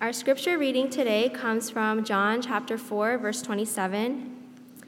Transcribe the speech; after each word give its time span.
Our 0.00 0.12
scripture 0.12 0.58
reading 0.58 0.90
today 0.90 1.28
comes 1.28 1.70
from 1.70 2.04
John 2.04 2.40
chapter 2.40 2.78
4, 2.78 3.18
verse 3.18 3.42
27. 3.42 4.32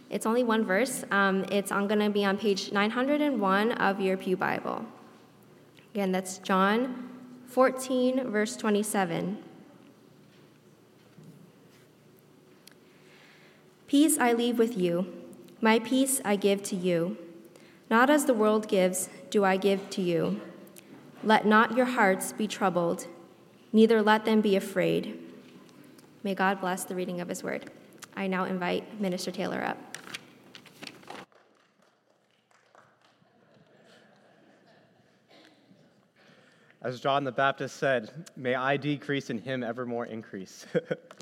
It's 0.08 0.24
only 0.24 0.44
one 0.44 0.64
verse. 0.64 1.04
Um, 1.10 1.44
it's 1.50 1.72
going 1.72 1.98
to 1.98 2.10
be 2.10 2.24
on 2.24 2.38
page 2.38 2.70
901 2.70 3.72
of 3.72 4.00
your 4.00 4.16
Pew 4.16 4.36
Bible. 4.36 4.84
Again, 5.92 6.12
that's 6.12 6.38
John 6.38 7.10
14, 7.48 8.30
verse 8.30 8.56
27. 8.56 9.38
Peace 13.88 14.16
I 14.16 14.32
leave 14.32 14.60
with 14.60 14.78
you, 14.78 15.12
my 15.60 15.80
peace 15.80 16.20
I 16.24 16.36
give 16.36 16.62
to 16.62 16.76
you. 16.76 17.18
Not 17.90 18.10
as 18.10 18.26
the 18.26 18.34
world 18.34 18.68
gives, 18.68 19.08
do 19.28 19.44
I 19.44 19.56
give 19.56 19.90
to 19.90 20.02
you. 20.02 20.40
Let 21.24 21.46
not 21.46 21.76
your 21.76 21.86
hearts 21.86 22.30
be 22.30 22.46
troubled, 22.46 23.08
neither 23.72 24.02
let 24.02 24.24
them 24.24 24.40
be 24.40 24.56
afraid. 24.56 25.18
May 26.22 26.34
God 26.34 26.60
bless 26.60 26.84
the 26.84 26.94
reading 26.94 27.20
of 27.20 27.28
his 27.28 27.42
word. 27.42 27.70
I 28.16 28.26
now 28.26 28.44
invite 28.44 29.00
Minister 29.00 29.30
Taylor 29.30 29.62
up. 29.62 29.78
As 36.82 36.98
John 36.98 37.24
the 37.24 37.32
Baptist 37.32 37.76
said, 37.76 38.26
may 38.36 38.54
I 38.54 38.78
decrease 38.78 39.28
and 39.28 39.38
him 39.38 39.62
evermore 39.62 40.06
increase. 40.06 40.66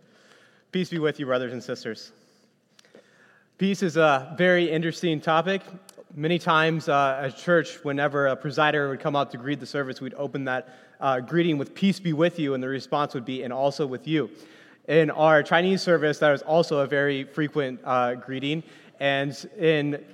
Peace 0.73 0.91
be 0.91 0.99
with 0.99 1.19
you, 1.19 1.27
brothers 1.27 1.53
and 1.53 1.63
sisters. 1.63 2.13
Peace 3.59 3.83
is 3.83 3.97
a 3.97 4.35
very 4.39 4.71
interesting 4.71 5.21
topic. 5.21 5.63
Many 6.15 6.39
times 6.39 6.89
uh, 6.89 7.23
at 7.25 7.37
church, 7.37 7.83
whenever 7.83 8.29
a 8.29 8.37
presider 8.37 8.89
would 8.89 9.01
come 9.01 9.17
out 9.17 9.33
to 9.33 9.37
greet 9.37 9.59
the 9.59 9.67
service, 9.67 10.01
we'd 10.01 10.15
open 10.15 10.45
that 10.45 10.69
uh, 11.01 11.21
greeting 11.21 11.59
with 11.59 11.75
peace 11.75 12.01
be 12.01 12.13
with 12.13 12.39
you, 12.39 12.55
and 12.55 12.63
the 12.63 12.69
response 12.69 13.15
would 13.15 13.25
be, 13.25 13.43
and 13.43 13.53
also 13.53 13.87
with 13.87 14.07
you. 14.07 14.31
In 14.89 15.11
our 15.11 15.43
Chinese 15.43 15.83
service, 15.83 16.19
that 16.19 16.31
was 16.31 16.43
also 16.43 16.79
a 16.79 16.87
very 16.87 17.25
frequent 17.25 17.81
uh, 17.85 18.15
greeting. 18.15 18.63
And 19.01 19.33
in 19.59 20.05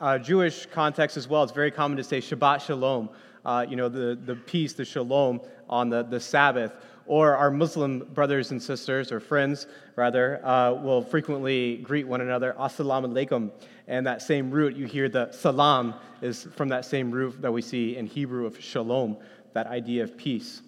uh, 0.00 0.18
Jewish 0.18 0.66
context 0.66 1.16
as 1.16 1.28
well, 1.28 1.42
it's 1.42 1.52
very 1.52 1.70
common 1.70 1.96
to 1.98 2.04
say 2.04 2.20
Shabbat 2.20 2.60
Shalom, 2.62 3.08
uh, 3.44 3.66
you 3.68 3.76
know, 3.76 3.88
the, 3.88 4.18
the 4.24 4.36
peace, 4.36 4.72
the 4.72 4.84
shalom 4.84 5.40
on 5.68 5.90
the, 5.90 6.02
the 6.02 6.20
Sabbath 6.20 6.72
or 7.06 7.36
our 7.36 7.50
Muslim 7.50 7.98
brothers 8.14 8.52
and 8.52 8.62
sisters, 8.62 9.10
or 9.10 9.20
friends 9.20 9.66
rather, 9.96 10.44
uh, 10.46 10.72
will 10.72 11.02
frequently 11.02 11.78
greet 11.78 12.06
one 12.06 12.20
another, 12.20 12.54
Assalamu 12.58 13.06
alaikum. 13.06 13.50
And 13.88 14.06
that 14.06 14.22
same 14.22 14.50
root, 14.50 14.76
you 14.76 14.86
hear 14.86 15.08
the 15.08 15.30
salam 15.32 15.94
is 16.20 16.46
from 16.54 16.68
that 16.68 16.84
same 16.84 17.10
root 17.10 17.42
that 17.42 17.52
we 17.52 17.60
see 17.60 17.96
in 17.96 18.06
Hebrew 18.06 18.46
of 18.46 18.60
shalom, 18.60 19.16
that 19.54 19.66
idea 19.66 20.02
of 20.02 20.16
peace. 20.16 20.62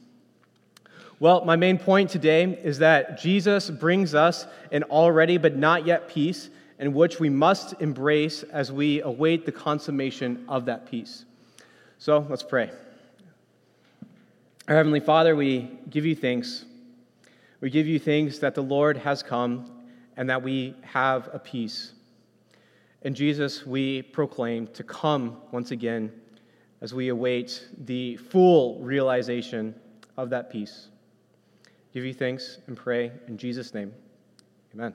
Well, 1.21 1.45
my 1.45 1.57
main 1.57 1.79
point 1.79 2.11
today 2.11 2.45
is 2.63 2.79
that 2.81 3.21
Jesus 3.21 3.71
brings 3.71 4.15
us 4.15 4.47
an 4.73 4.83
already 4.85 5.39
but 5.39 5.57
not 5.57 5.87
yet 5.87 6.09
peace, 6.09 6.51
in 6.79 6.93
which 6.93 7.21
we 7.21 7.29
must 7.29 7.81
embrace 7.81 8.43
as 8.43 8.73
we 8.73 9.01
await 9.03 9.47
the 9.47 9.53
consummation 9.53 10.45
of 10.49 10.65
that 10.67 10.91
peace. 10.91 11.25
So 11.99 12.27
let's 12.29 12.43
pray. 12.43 12.71
Our 14.67 14.75
Heavenly 14.75 15.01
Father, 15.01 15.37
we 15.37 15.71
give 15.89 16.05
you 16.05 16.17
thanks. 16.17 16.65
We 17.61 17.71
give 17.71 17.87
you 17.87 17.99
thanks 17.99 18.39
that 18.39 18.55
the 18.55 18.63
Lord 18.63 18.97
has 18.97 19.23
come 19.23 19.71
and 20.17 20.29
that 20.29 20.43
we 20.43 20.75
have 20.83 21.29
a 21.33 21.39
peace. 21.39 21.93
And 23.03 23.15
Jesus, 23.15 23.65
we 23.65 24.03
proclaim 24.03 24.67
to 24.69 24.83
come 24.83 25.37
once 25.53 25.71
again 25.71 26.13
as 26.85 26.93
we 26.93 27.09
await 27.09 27.67
the 27.87 28.15
full 28.19 28.79
realization 28.81 29.75
of 30.19 30.29
that 30.29 30.51
peace. 30.51 30.89
Give 31.95 32.05
you 32.05 32.13
thanks 32.13 32.59
and 32.67 32.77
pray 32.77 33.11
in 33.27 33.39
Jesus' 33.39 33.73
name. 33.73 33.91
Amen. 34.75 34.95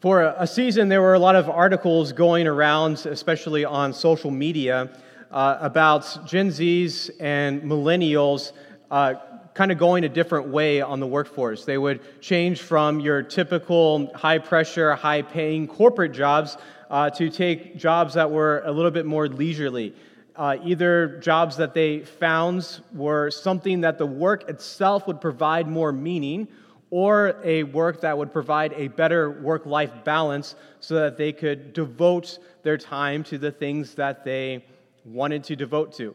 For 0.00 0.22
a 0.22 0.46
season, 0.46 0.88
there 0.88 1.02
were 1.02 1.12
a 1.12 1.18
lot 1.18 1.36
of 1.36 1.50
articles 1.50 2.12
going 2.12 2.46
around, 2.46 3.04
especially 3.04 3.66
on 3.66 3.92
social 3.92 4.30
media 4.30 4.90
uh, 5.30 5.58
about 5.60 6.26
Gen 6.26 6.48
Zs 6.48 7.10
and 7.20 7.60
millennials 7.60 8.52
uh, 8.90 9.16
kind 9.56 9.72
of 9.72 9.78
going 9.78 10.04
a 10.04 10.08
different 10.08 10.48
way 10.48 10.82
on 10.82 11.00
the 11.00 11.06
workforce. 11.06 11.64
They 11.64 11.78
would 11.78 12.20
change 12.20 12.60
from 12.60 13.00
your 13.00 13.22
typical 13.22 14.12
high 14.14 14.36
pressure, 14.36 14.94
high 14.94 15.22
paying 15.22 15.66
corporate 15.66 16.12
jobs 16.12 16.58
uh, 16.90 17.08
to 17.10 17.30
take 17.30 17.78
jobs 17.78 18.12
that 18.14 18.30
were 18.30 18.62
a 18.66 18.70
little 18.70 18.90
bit 18.90 19.06
more 19.06 19.28
leisurely. 19.28 19.94
Uh, 20.36 20.58
either 20.62 21.18
jobs 21.20 21.56
that 21.56 21.72
they 21.72 22.00
found 22.00 22.80
were 22.94 23.30
something 23.30 23.80
that 23.80 23.96
the 23.96 24.04
work 24.04 24.46
itself 24.50 25.06
would 25.06 25.22
provide 25.22 25.66
more 25.66 25.90
meaning, 25.90 26.46
or 26.90 27.40
a 27.42 27.62
work 27.62 28.02
that 28.02 28.16
would 28.16 28.34
provide 28.34 28.74
a 28.74 28.88
better 28.88 29.30
work 29.40 29.64
life 29.64 29.90
balance 30.04 30.54
so 30.80 30.96
that 30.96 31.16
they 31.16 31.32
could 31.32 31.72
devote 31.72 32.38
their 32.62 32.76
time 32.76 33.24
to 33.24 33.38
the 33.38 33.50
things 33.50 33.94
that 33.94 34.22
they 34.22 34.62
wanted 35.06 35.42
to 35.42 35.56
devote 35.56 35.94
to. 35.94 36.14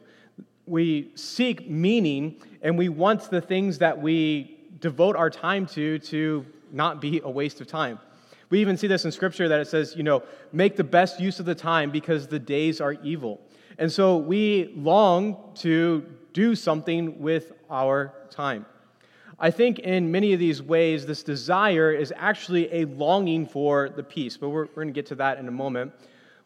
We 0.66 1.12
seek 1.16 1.70
meaning 1.70 2.38
and 2.62 2.78
we 2.78 2.90
want 2.90 3.30
the 3.30 3.42
things 3.42 3.78
that 3.80 4.00
we 4.00 4.58
devote 4.80 5.16
our 5.16 5.30
time 5.30 5.66
to 5.68 6.00
to 6.00 6.46
not 6.72 7.02
be 7.02 7.22
a 7.24 7.30
waste 7.30 7.62
of 7.62 7.68
time. 7.68 8.00
We 8.50 8.60
even 8.60 8.78
see 8.78 8.88
this 8.88 9.06
in 9.06 9.12
scripture 9.12 9.48
that 9.48 9.60
it 9.60 9.68
says, 9.68 9.96
you 9.96 10.04
know, 10.04 10.24
make 10.52 10.76
the 10.76 10.84
best 10.84 11.20
use 11.20 11.40
of 11.40 11.46
the 11.46 11.56
time 11.56 11.90
because 11.90 12.28
the 12.28 12.40
days 12.40 12.82
are 12.82 12.94
evil. 12.94 13.40
And 13.78 13.92
so 13.92 14.18
we 14.18 14.74
long 14.76 15.38
to 15.56 16.06
do 16.34 16.56
something 16.56 17.20
with 17.20 17.54
our 17.70 18.14
time. 18.30 18.66
I 19.40 19.50
think 19.50 19.80
in 19.80 20.12
many 20.12 20.34
of 20.34 20.40
these 20.40 20.62
ways, 20.62 21.06
this 21.06 21.24
desire 21.24 21.92
is 21.92 22.14
actually 22.16 22.72
a 22.72 22.86
longing 22.86 23.48
for 23.48 23.90
the 23.90 24.04
peace, 24.04 24.38
but 24.38 24.50
we're, 24.50 24.66
we're 24.66 24.84
going 24.84 24.88
to 24.90 24.94
get 24.94 25.08
to 25.08 25.16
that 25.16 25.40
in 25.40 25.48
a 25.48 25.52
moment. 25.52 25.94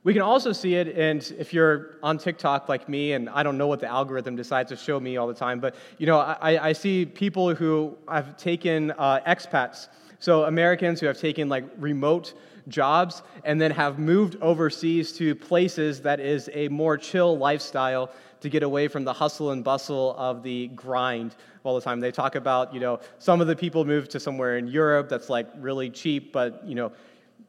We 0.06 0.14
can 0.14 0.22
also 0.22 0.54
see 0.54 0.76
it, 0.76 0.96
and 0.96 1.34
if 1.40 1.52
you're 1.52 1.96
on 2.04 2.20
TikTok 2.20 2.70
like 2.70 2.88
me, 2.88 3.14
and 3.14 3.28
I 3.28 3.42
don't 3.42 3.58
know 3.58 3.66
what 3.66 3.80
the 3.80 3.88
algorithm 3.88 4.36
decides 4.36 4.70
to 4.70 4.76
show 4.76 5.00
me 5.00 5.18
all 5.18 5.26
the 5.26 5.34
time, 5.34 5.60
but 5.60 5.74
you 5.98 6.06
know, 6.06 6.20
I, 6.20 6.68
I 6.68 6.74
see 6.74 7.08
people 7.08 7.56
who 7.56 7.98
have 8.08 8.38
taken 8.38 8.92
uh, 8.92 9.22
expats, 9.26 9.88
so 10.20 10.44
Americans 10.44 11.00
who 11.00 11.08
have 11.08 11.18
taken 11.18 11.50
like 11.50 11.64
remote 11.80 12.36
jobs 12.68 13.24
and 13.46 13.60
then 13.60 13.72
have 13.72 13.98
moved 13.98 14.38
overseas 14.42 15.12
to 15.14 15.34
places 15.34 16.02
that 16.02 16.20
is 16.20 16.52
a 16.54 16.68
more 16.68 17.00
chill 17.00 17.36
lifestyle 17.40 18.12
to 18.42 18.50
get 18.50 18.62
away 18.62 18.88
from 18.88 19.06
the 19.06 19.14
hustle 19.14 19.52
and 19.52 19.64
bustle 19.64 20.16
of 20.20 20.44
the 20.44 20.68
grind 20.68 21.36
all 21.64 21.74
the 21.74 21.82
time. 21.82 22.00
They 22.00 22.12
talk 22.12 22.36
about, 22.36 22.72
you 22.76 22.80
know, 22.80 23.00
some 23.18 23.42
of 23.42 23.48
the 23.48 23.56
people 23.56 23.86
move 23.86 24.08
to 24.10 24.20
somewhere 24.20 24.60
in 24.60 24.68
Europe 24.68 25.10
that's 25.10 25.30
like 25.30 25.48
really 25.58 25.90
cheap, 25.90 26.32
but 26.32 26.64
you 26.64 26.76
know, 26.76 26.92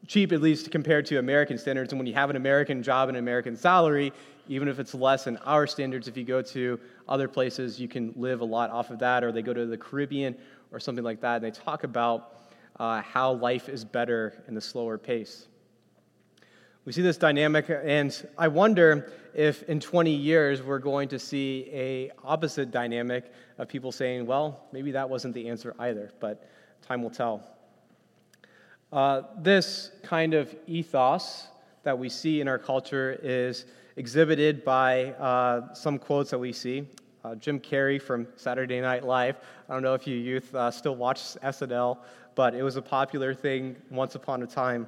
cheap, 0.05 0.31
at 0.31 0.41
least 0.41 0.71
compared 0.71 1.05
to 1.07 1.17
American 1.17 1.57
standards. 1.57 1.91
And 1.91 1.99
when 1.99 2.07
you 2.07 2.13
have 2.13 2.29
an 2.29 2.35
American 2.35 2.83
job 2.83 3.09
and 3.09 3.17
an 3.17 3.23
American 3.23 3.55
salary, 3.55 4.13
even 4.47 4.67
if 4.67 4.79
it's 4.79 4.93
less 4.93 5.25
than 5.25 5.37
our 5.37 5.67
standards, 5.67 6.07
if 6.07 6.15
you 6.15 6.23
go 6.23 6.41
to 6.41 6.79
other 7.07 7.27
places, 7.27 7.79
you 7.79 7.87
can 7.87 8.13
live 8.15 8.41
a 8.41 8.45
lot 8.45 8.69
off 8.69 8.91
of 8.91 8.99
that, 8.99 9.23
or 9.23 9.31
they 9.31 9.41
go 9.41 9.53
to 9.53 9.65
the 9.65 9.77
Caribbean 9.77 10.35
or 10.71 10.79
something 10.79 11.03
like 11.03 11.21
that. 11.21 11.37
And 11.37 11.45
they 11.45 11.51
talk 11.51 11.83
about 11.83 12.35
uh, 12.79 13.01
how 13.01 13.33
life 13.33 13.69
is 13.69 13.83
better 13.83 14.43
in 14.47 14.53
the 14.53 14.61
slower 14.61 14.97
pace. 14.97 15.47
We 16.85 16.93
see 16.93 17.01
this 17.01 17.17
dynamic, 17.17 17.69
and 17.69 18.27
I 18.37 18.47
wonder 18.47 19.11
if 19.35 19.63
in 19.63 19.81
20 19.81 20.09
years 20.09 20.63
we're 20.63 20.79
going 20.79 21.09
to 21.09 21.19
see 21.19 21.69
a 21.73 22.11
opposite 22.23 22.71
dynamic 22.71 23.33
of 23.57 23.67
people 23.67 23.91
saying, 23.91 24.25
"Well, 24.25 24.67
maybe 24.71 24.91
that 24.91 25.09
wasn't 25.09 25.33
the 25.33 25.49
answer 25.49 25.75
either," 25.79 26.13
but 26.21 26.49
time 26.81 27.03
will 27.03 27.09
tell. 27.09 27.56
Uh, 28.91 29.23
this 29.39 29.91
kind 30.01 30.33
of 30.33 30.55
ethos 30.65 31.47
that 31.83 31.97
we 31.97 32.07
see 32.07 32.39
in 32.39 32.47
our 32.47 32.57
culture 32.57 33.19
is 33.21 33.65
exhibited 33.97 34.63
by 34.63 35.07
uh, 35.13 35.73
some 35.73 35.99
quotes 35.99 36.31
that 36.31 36.39
we 36.39 36.53
see. 36.53 36.87
Uh, 37.25 37.35
Jim 37.35 37.59
Carrey 37.59 38.01
from 38.01 38.25
Saturday 38.37 38.79
Night 38.79 39.03
Live. 39.03 39.35
I 39.67 39.73
don't 39.73 39.83
know 39.83 39.93
if 39.93 40.07
you 40.07 40.15
youth 40.15 40.55
uh, 40.55 40.71
still 40.71 40.95
watch 40.95 41.19
SNL, 41.19 41.97
but 42.35 42.55
it 42.55 42.63
was 42.63 42.77
a 42.77 42.81
popular 42.81 43.33
thing 43.33 43.75
once 43.91 44.15
upon 44.15 44.41
a 44.43 44.47
time. 44.47 44.87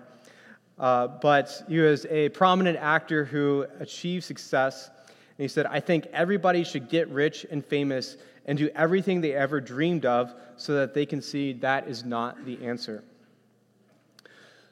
Uh, 0.77 1.07
but 1.07 1.63
he 1.67 1.79
was 1.79 2.05
a 2.05 2.29
prominent 2.29 2.77
actor 2.77 3.25
who 3.25 3.65
achieved 3.81 4.23
success. 4.23 4.89
And 5.07 5.43
he 5.43 5.49
said, 5.49 5.65
I 5.65 5.81
think 5.81 6.07
everybody 6.13 6.63
should 6.63 6.87
get 6.87 7.09
rich 7.09 7.45
and 7.51 7.65
famous 7.65 8.15
and 8.45 8.57
do 8.57 8.69
everything 8.75 9.19
they 9.19 9.33
ever 9.33 9.59
dreamed 9.59 10.05
of 10.05 10.33
so 10.55 10.75
that 10.75 10.93
they 10.93 11.05
can 11.05 11.21
see 11.21 11.51
that 11.53 11.89
is 11.89 12.05
not 12.05 12.45
the 12.45 12.63
answer. 12.65 13.03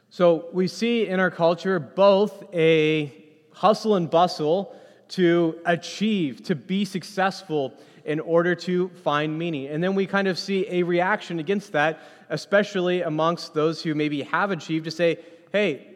So 0.10 0.48
we 0.54 0.68
see 0.68 1.08
in 1.08 1.20
our 1.20 1.32
culture 1.32 1.80
both 1.80 2.44
a 2.54 3.14
hustle 3.52 3.96
and 3.96 4.10
bustle 4.10 4.76
to 5.10 5.60
achieve, 5.66 6.44
to 6.44 6.56
be 6.56 6.86
successful 6.86 7.74
in 8.06 8.20
order 8.22 8.56
to 8.56 8.90
find 9.04 9.38
meaning. 9.38 9.68
And 9.68 9.84
then 9.84 9.96
we 9.96 10.06
kind 10.06 10.28
of 10.28 10.40
see 10.40 10.66
a 10.70 10.84
reaction 10.84 11.40
against 11.40 11.74
that, 11.74 12.00
especially 12.30 13.02
amongst 13.02 13.54
those 13.54 13.84
who 13.84 13.96
maybe 13.96 14.22
have 14.24 14.52
achieved, 14.52 14.86
to 14.86 14.92
say, 14.92 15.20
hey, 15.52 15.88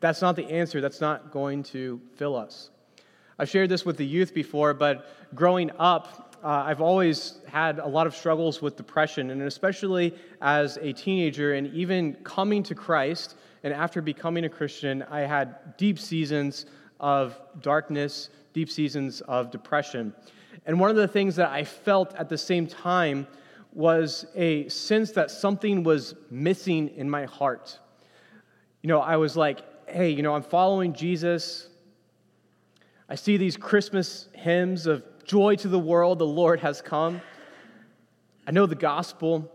that's 0.00 0.20
not 0.20 0.34
the 0.34 0.46
answer. 0.46 0.80
That's 0.80 1.00
not 1.00 1.30
going 1.30 1.62
to 1.64 2.00
fill 2.16 2.36
us. 2.36 2.70
I've 3.38 3.48
shared 3.48 3.68
this 3.68 3.84
with 3.86 3.96
the 3.96 4.06
youth 4.06 4.34
before, 4.34 4.74
but 4.74 5.06
growing 5.34 5.70
up, 5.78 6.29
uh, 6.42 6.64
I've 6.66 6.80
always 6.80 7.40
had 7.46 7.78
a 7.78 7.86
lot 7.86 8.06
of 8.06 8.14
struggles 8.14 8.62
with 8.62 8.76
depression, 8.76 9.30
and 9.30 9.42
especially 9.42 10.14
as 10.40 10.78
a 10.78 10.92
teenager, 10.92 11.54
and 11.54 11.66
even 11.74 12.14
coming 12.24 12.62
to 12.64 12.74
Christ, 12.74 13.36
and 13.62 13.74
after 13.74 14.00
becoming 14.00 14.44
a 14.44 14.48
Christian, 14.48 15.02
I 15.10 15.20
had 15.20 15.76
deep 15.76 15.98
seasons 15.98 16.66
of 16.98 17.38
darkness, 17.60 18.30
deep 18.52 18.70
seasons 18.70 19.20
of 19.22 19.50
depression. 19.50 20.14
And 20.66 20.80
one 20.80 20.90
of 20.90 20.96
the 20.96 21.08
things 21.08 21.36
that 21.36 21.50
I 21.50 21.64
felt 21.64 22.14
at 22.14 22.28
the 22.28 22.38
same 22.38 22.66
time 22.66 23.26
was 23.72 24.26
a 24.34 24.68
sense 24.68 25.12
that 25.12 25.30
something 25.30 25.82
was 25.82 26.14
missing 26.30 26.88
in 26.96 27.08
my 27.08 27.24
heart. 27.24 27.78
You 28.82 28.88
know, 28.88 29.00
I 29.00 29.16
was 29.16 29.36
like, 29.36 29.60
hey, 29.88 30.10
you 30.10 30.22
know, 30.22 30.34
I'm 30.34 30.42
following 30.42 30.92
Jesus. 30.92 31.68
I 33.08 33.14
see 33.14 33.36
these 33.36 33.56
Christmas 33.56 34.28
hymns 34.32 34.86
of 34.86 35.04
joy 35.30 35.54
to 35.54 35.68
the 35.68 35.78
world, 35.78 36.18
the 36.18 36.26
Lord 36.26 36.58
has 36.58 36.82
come. 36.82 37.22
I 38.48 38.50
know 38.50 38.66
the 38.66 38.74
gospel. 38.74 39.48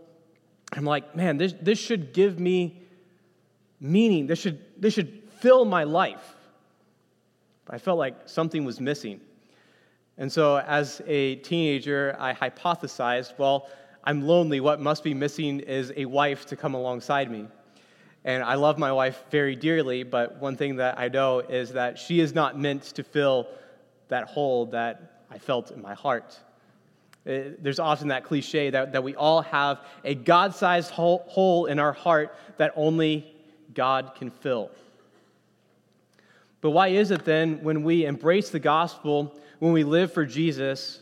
I'm 0.72 0.86
like, 0.86 1.14
man, 1.14 1.36
this, 1.36 1.54
this 1.60 1.78
should 1.78 2.14
give 2.14 2.40
me 2.40 2.80
meaning. 3.78 4.26
This 4.26 4.38
should, 4.38 4.58
this 4.80 4.94
should 4.94 5.22
fill 5.40 5.66
my 5.66 5.84
life. 5.84 6.34
But 7.66 7.74
I 7.74 7.78
felt 7.78 7.98
like 7.98 8.14
something 8.24 8.64
was 8.64 8.80
missing. 8.80 9.20
And 10.16 10.32
so, 10.32 10.56
as 10.56 11.02
a 11.06 11.36
teenager, 11.36 12.16
I 12.18 12.32
hypothesized 12.32 13.36
well, 13.36 13.68
I'm 14.02 14.22
lonely. 14.22 14.60
What 14.60 14.80
must 14.80 15.04
be 15.04 15.12
missing 15.12 15.60
is 15.60 15.92
a 15.94 16.06
wife 16.06 16.46
to 16.46 16.56
come 16.56 16.72
alongside 16.72 17.30
me. 17.30 17.48
And 18.24 18.42
I 18.42 18.54
love 18.54 18.78
my 18.78 18.92
wife 18.92 19.24
very 19.30 19.54
dearly, 19.54 20.04
but 20.04 20.40
one 20.40 20.56
thing 20.56 20.76
that 20.76 20.98
I 20.98 21.08
know 21.08 21.40
is 21.40 21.72
that 21.72 21.98
she 21.98 22.20
is 22.20 22.34
not 22.34 22.58
meant 22.58 22.82
to 22.94 23.04
fill 23.04 23.46
that 24.08 24.26
hole 24.28 24.64
that 24.66 25.15
I 25.30 25.38
felt 25.38 25.70
in 25.70 25.82
my 25.82 25.94
heart. 25.94 26.38
Uh, 27.26 27.50
there's 27.58 27.80
often 27.80 28.08
that 28.08 28.24
cliche 28.24 28.70
that, 28.70 28.92
that 28.92 29.02
we 29.02 29.14
all 29.16 29.42
have 29.42 29.80
a 30.04 30.14
God 30.14 30.54
sized 30.54 30.90
hole, 30.90 31.24
hole 31.28 31.66
in 31.66 31.78
our 31.78 31.92
heart 31.92 32.36
that 32.56 32.72
only 32.76 33.34
God 33.74 34.12
can 34.14 34.30
fill. 34.30 34.70
But 36.60 36.70
why 36.70 36.88
is 36.88 37.10
it 37.10 37.24
then 37.24 37.62
when 37.62 37.82
we 37.82 38.06
embrace 38.06 38.50
the 38.50 38.60
gospel, 38.60 39.36
when 39.58 39.72
we 39.72 39.84
live 39.84 40.12
for 40.12 40.24
Jesus, 40.24 41.00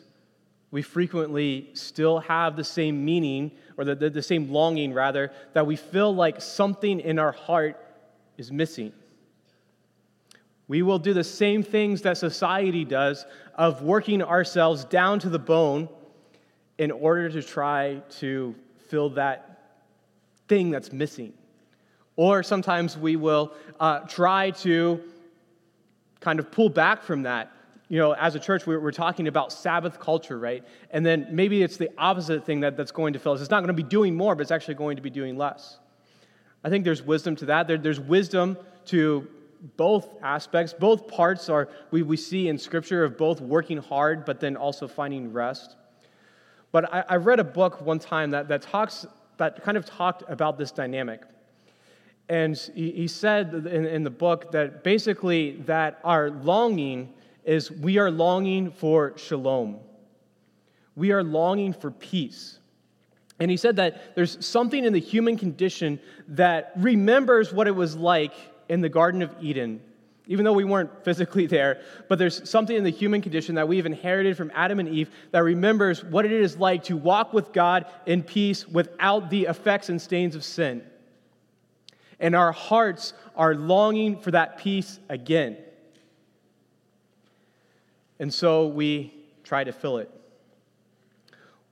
we 0.70 0.82
frequently 0.82 1.70
still 1.74 2.18
have 2.20 2.56
the 2.56 2.64
same 2.64 3.04
meaning, 3.04 3.52
or 3.76 3.84
the, 3.84 3.94
the, 3.94 4.10
the, 4.10 4.22
same 4.22 4.50
longing, 4.50 4.92
rather, 4.92 5.30
that 5.52 5.66
we 5.66 5.76
feel 5.76 6.12
like 6.12 6.42
something 6.42 7.00
in 7.00 7.18
our 7.18 7.32
heart 7.32 7.80
is 8.36 8.50
missing. 8.50 8.92
We 10.66 10.82
will 10.82 10.98
do 10.98 11.12
the 11.12 11.24
same 11.24 11.62
things 11.62 12.02
that 12.02 12.16
society 12.16 12.84
does 12.84 13.26
of 13.54 13.82
working 13.82 14.22
ourselves 14.22 14.84
down 14.84 15.18
to 15.20 15.28
the 15.28 15.38
bone 15.38 15.88
in 16.78 16.90
order 16.90 17.28
to 17.30 17.42
try 17.42 18.02
to 18.18 18.54
fill 18.88 19.10
that 19.10 19.78
thing 20.48 20.70
that's 20.70 20.92
missing. 20.92 21.32
Or 22.16 22.42
sometimes 22.42 22.96
we 22.96 23.16
will 23.16 23.52
uh, 23.78 24.00
try 24.00 24.50
to 24.50 25.00
kind 26.20 26.38
of 26.38 26.50
pull 26.50 26.68
back 26.68 27.02
from 27.02 27.22
that 27.22 27.54
you 27.88 27.98
know, 27.98 28.12
as 28.12 28.34
a 28.34 28.40
church, 28.40 28.66
we're, 28.66 28.80
we're, 28.80 28.92
talking 28.92 29.28
about 29.28 29.52
Sabbath 29.52 30.00
culture, 30.00 30.38
right? 30.38 30.64
And 30.90 31.04
then 31.04 31.28
maybe 31.30 31.62
it's 31.62 31.76
the 31.76 31.90
opposite 31.98 32.44
thing 32.44 32.60
that, 32.60 32.76
that's 32.76 32.90
going 32.90 33.12
to 33.12 33.18
fill 33.18 33.32
us. 33.32 33.40
It's 33.40 33.50
not 33.50 33.60
going 33.60 33.68
to 33.68 33.74
be 33.74 33.82
doing 33.82 34.16
more, 34.16 34.34
but 34.34 34.42
it's 34.42 34.50
actually 34.50 34.74
going 34.74 34.96
to 34.96 35.02
be 35.02 35.10
doing 35.10 35.36
less. 35.36 35.78
I 36.64 36.70
think 36.70 36.84
there's 36.84 37.02
wisdom 37.02 37.36
to 37.36 37.46
that. 37.46 37.68
There, 37.68 37.76
there's 37.76 38.00
wisdom 38.00 38.56
to 38.86 39.28
both 39.76 40.08
aspects. 40.22 40.72
Both 40.72 41.08
parts 41.08 41.48
are, 41.48 41.68
we, 41.90 42.02
we 42.02 42.16
see 42.16 42.48
in 42.48 42.58
Scripture 42.58 43.04
of 43.04 43.16
both 43.16 43.40
working 43.40 43.78
hard, 43.78 44.24
but 44.24 44.40
then 44.40 44.56
also 44.56 44.86
finding 44.86 45.32
rest. 45.32 45.76
But 46.72 46.92
I, 46.92 47.04
I 47.08 47.16
read 47.16 47.40
a 47.40 47.44
book 47.44 47.80
one 47.80 47.98
time 47.98 48.30
that, 48.30 48.48
that 48.48 48.62
talks, 48.62 49.06
that 49.38 49.62
kind 49.62 49.76
of 49.76 49.84
talked 49.84 50.22
about 50.28 50.58
this 50.58 50.70
dynamic. 50.70 51.22
And 52.28 52.56
he, 52.74 52.90
he 52.90 53.08
said 53.08 53.52
in, 53.54 53.86
in 53.86 54.02
the 54.02 54.10
book 54.10 54.52
that 54.52 54.82
basically 54.82 55.52
that 55.66 56.00
our 56.04 56.30
longing 56.30 57.12
is 57.44 57.70
we 57.70 57.98
are 57.98 58.10
longing 58.10 58.70
for 58.70 59.16
shalom. 59.16 59.78
We 60.96 61.12
are 61.12 61.22
longing 61.22 61.72
for 61.72 61.90
peace. 61.90 62.58
And 63.40 63.50
he 63.50 63.56
said 63.56 63.76
that 63.76 64.14
there's 64.14 64.44
something 64.44 64.84
in 64.84 64.92
the 64.92 65.00
human 65.00 65.36
condition 65.36 66.00
that 66.28 66.72
remembers 66.76 67.52
what 67.52 67.66
it 67.66 67.74
was 67.74 67.96
like 67.96 68.32
in 68.68 68.80
the 68.80 68.88
Garden 68.88 69.22
of 69.22 69.34
Eden, 69.40 69.80
even 70.26 70.44
though 70.44 70.52
we 70.52 70.64
weren't 70.64 70.90
physically 71.04 71.46
there, 71.46 71.82
but 72.08 72.18
there's 72.18 72.48
something 72.48 72.76
in 72.76 72.84
the 72.84 72.90
human 72.90 73.20
condition 73.20 73.54
that 73.56 73.68
we've 73.68 73.86
inherited 73.86 74.36
from 74.36 74.50
Adam 74.54 74.80
and 74.80 74.88
Eve 74.88 75.10
that 75.30 75.42
remembers 75.42 76.04
what 76.04 76.24
it 76.24 76.32
is 76.32 76.56
like 76.56 76.84
to 76.84 76.96
walk 76.96 77.32
with 77.32 77.52
God 77.52 77.86
in 78.06 78.22
peace 78.22 78.66
without 78.66 79.30
the 79.30 79.46
effects 79.46 79.88
and 79.88 80.00
stains 80.00 80.34
of 80.34 80.44
sin. 80.44 80.82
And 82.20 82.34
our 82.34 82.52
hearts 82.52 83.12
are 83.36 83.54
longing 83.54 84.18
for 84.18 84.30
that 84.30 84.58
peace 84.58 84.98
again. 85.08 85.56
And 88.18 88.32
so 88.32 88.68
we 88.68 89.12
try 89.42 89.64
to 89.64 89.72
fill 89.72 89.98
it. 89.98 90.10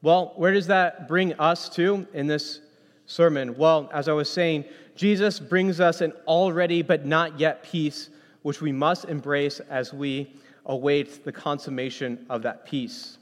Well, 0.03 0.33
where 0.37 0.53
does 0.53 0.67
that 0.67 1.07
bring 1.07 1.33
us 1.35 1.69
to 1.71 2.07
in 2.13 2.27
this 2.27 2.61
sermon? 3.07 3.57
Well, 3.57 3.89
as 3.93 4.09
I 4.09 4.13
was 4.13 4.29
saying, 4.29 4.65
Jesus 4.95 5.41
brings 5.41 5.81
us 5.81 6.01
an 6.01 6.13
already 6.27 6.83
but 6.83 7.07
not 7.07 7.41
yet 7.41 7.63
peace, 7.63 8.11
which 8.43 8.61
we 8.61 8.73
must 8.73 9.07
embrace 9.07 9.61
as 9.61 9.93
we 9.93 10.35
await 10.67 11.25
the 11.25 11.33
consummation 11.33 12.25
of 12.29 12.43
that 12.43 12.67
peace. 12.67 13.19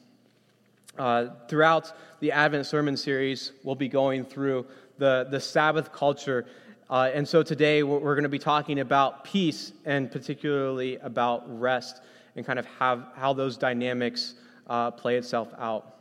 Uh, 0.99 1.29
throughout 1.49 1.93
the 2.21 2.33
Advent 2.33 2.67
sermon 2.67 2.97
series, 2.97 3.53
we'll 3.63 3.75
be 3.75 3.89
going 3.89 4.25
through 4.25 4.67
the, 4.99 5.27
the 5.31 5.41
Sabbath 5.41 5.93
culture. 5.93 6.47
Uh, 6.91 7.11
and 7.15 7.27
so 7.27 7.43
today 7.43 7.83
we're, 7.83 7.99
we're 7.99 8.15
going 8.15 8.25
to 8.25 8.29
be 8.29 8.39
talking 8.39 8.81
about 8.81 9.25
peace 9.25 9.73
and 9.85 10.11
particularly 10.11 10.97
about 10.97 11.45
rest 11.61 12.03
and 12.37 12.45
kind 12.45 12.59
of 12.59 12.67
have, 12.79 13.07
how 13.15 13.33
those 13.33 13.57
dynamics 13.57 14.35
uh, 14.69 14.91
play 14.91 15.17
itself 15.17 15.49
out. 15.59 16.00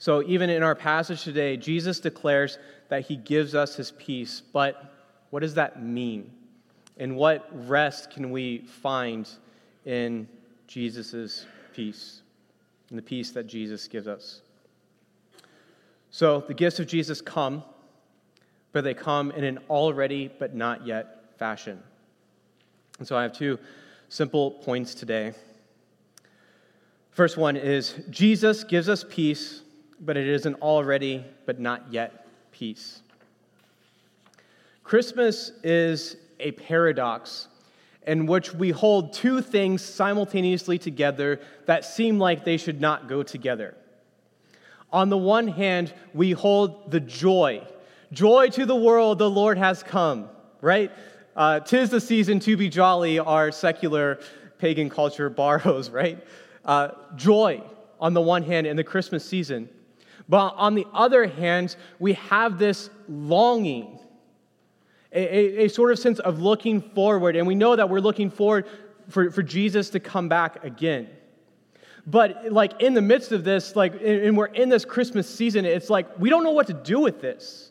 So, 0.00 0.22
even 0.22 0.48
in 0.48 0.62
our 0.62 0.74
passage 0.74 1.24
today, 1.24 1.58
Jesus 1.58 2.00
declares 2.00 2.56
that 2.88 3.02
he 3.02 3.16
gives 3.16 3.54
us 3.54 3.76
his 3.76 3.90
peace. 3.92 4.40
But 4.40 4.94
what 5.28 5.40
does 5.40 5.52
that 5.56 5.82
mean? 5.82 6.30
And 6.96 7.18
what 7.18 7.46
rest 7.68 8.10
can 8.10 8.30
we 8.30 8.60
find 8.60 9.28
in 9.84 10.26
Jesus' 10.66 11.44
peace, 11.74 12.22
in 12.88 12.96
the 12.96 13.02
peace 13.02 13.32
that 13.32 13.46
Jesus 13.46 13.86
gives 13.88 14.08
us? 14.08 14.40
So, 16.10 16.44
the 16.48 16.54
gifts 16.54 16.80
of 16.80 16.86
Jesus 16.86 17.20
come, 17.20 17.62
but 18.72 18.84
they 18.84 18.94
come 18.94 19.30
in 19.32 19.44
an 19.44 19.58
already 19.68 20.30
but 20.38 20.54
not 20.54 20.86
yet 20.86 21.38
fashion. 21.38 21.78
And 22.98 23.06
so, 23.06 23.18
I 23.18 23.22
have 23.22 23.34
two 23.34 23.58
simple 24.08 24.52
points 24.52 24.94
today. 24.94 25.34
First 27.10 27.36
one 27.36 27.58
is 27.58 28.00
Jesus 28.08 28.64
gives 28.64 28.88
us 28.88 29.04
peace, 29.06 29.60
but 30.00 30.16
it 30.16 30.26
is 30.26 30.46
an 30.46 30.54
already 30.56 31.24
but 31.46 31.60
not 31.60 31.92
yet 31.92 32.26
peace. 32.52 33.02
Christmas 34.82 35.52
is 35.62 36.16
a 36.40 36.52
paradox 36.52 37.48
in 38.06 38.26
which 38.26 38.54
we 38.54 38.70
hold 38.70 39.12
two 39.12 39.40
things 39.40 39.82
simultaneously 39.82 40.78
together 40.78 41.40
that 41.66 41.84
seem 41.84 42.18
like 42.18 42.44
they 42.44 42.56
should 42.56 42.80
not 42.80 43.08
go 43.08 43.22
together. 43.22 43.74
On 44.92 45.08
the 45.08 45.18
one 45.18 45.46
hand, 45.46 45.94
we 46.14 46.32
hold 46.32 46.90
the 46.90 46.98
joy. 46.98 47.62
Joy 48.12 48.48
to 48.48 48.66
the 48.66 48.74
world, 48.74 49.18
the 49.18 49.30
Lord 49.30 49.58
has 49.58 49.82
come, 49.82 50.28
right? 50.60 50.90
Uh, 51.36 51.60
Tis 51.60 51.90
the 51.90 52.00
season 52.00 52.40
to 52.40 52.56
be 52.56 52.68
jolly, 52.68 53.18
our 53.18 53.52
secular 53.52 54.18
pagan 54.58 54.90
culture 54.90 55.30
borrows, 55.42 55.90
right? 55.90 56.18
Uh, 56.64 56.88
joy 57.14 57.62
on 58.00 58.14
the 58.14 58.20
one 58.20 58.42
hand 58.42 58.66
in 58.66 58.76
the 58.76 58.84
Christmas 58.84 59.24
season. 59.24 59.68
But 60.30 60.54
on 60.56 60.76
the 60.76 60.86
other 60.94 61.26
hand, 61.26 61.74
we 61.98 62.12
have 62.12 62.56
this 62.56 62.88
longing, 63.08 63.98
a, 65.12 65.18
a, 65.18 65.64
a, 65.64 65.68
sort 65.68 65.90
of 65.90 65.98
sense 65.98 66.20
of 66.20 66.40
looking 66.40 66.80
forward. 66.80 67.34
And 67.34 67.48
we 67.48 67.56
know 67.56 67.74
that 67.74 67.90
we're 67.90 67.98
looking 67.98 68.30
forward 68.30 68.66
for, 69.08 69.32
for 69.32 69.42
Jesus 69.42 69.90
to 69.90 69.98
come 69.98 70.28
back 70.28 70.64
again. 70.64 71.08
But 72.06 72.52
like 72.52 72.80
in 72.80 72.94
the 72.94 73.02
midst 73.02 73.32
of 73.32 73.42
this, 73.42 73.74
like, 73.74 74.00
and 74.00 74.36
we're 74.36 74.46
in 74.46 74.68
this 74.68 74.84
Christmas 74.84 75.28
season, 75.28 75.64
it's 75.64 75.90
like 75.90 76.06
we 76.20 76.30
don't 76.30 76.44
know 76.44 76.52
what 76.52 76.68
to 76.68 76.74
do 76.74 77.00
with 77.00 77.20
this 77.20 77.66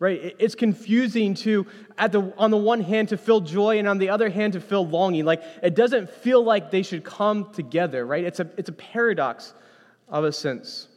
right 0.00 0.34
it's 0.38 0.54
confusing 0.54 1.34
to 1.34 1.66
at 1.98 2.10
the 2.10 2.32
on 2.38 2.50
the 2.50 2.56
one 2.56 2.80
hand 2.80 3.10
to 3.10 3.18
feel 3.18 3.38
joy 3.38 3.78
and 3.78 3.86
on 3.86 3.98
the 3.98 4.08
other 4.08 4.30
hand 4.30 4.54
to 4.54 4.60
feel 4.60 4.86
longing 4.86 5.26
like 5.26 5.42
it 5.62 5.74
doesn't 5.74 6.08
feel 6.08 6.42
like 6.42 6.70
they 6.70 6.82
should 6.82 7.04
come 7.04 7.52
together 7.52 8.06
right 8.06 8.24
it's 8.24 8.40
a 8.40 8.48
it's 8.56 8.70
a 8.70 8.72
paradox 8.72 9.52
of 10.08 10.24
a 10.24 10.32
sense 10.32 10.88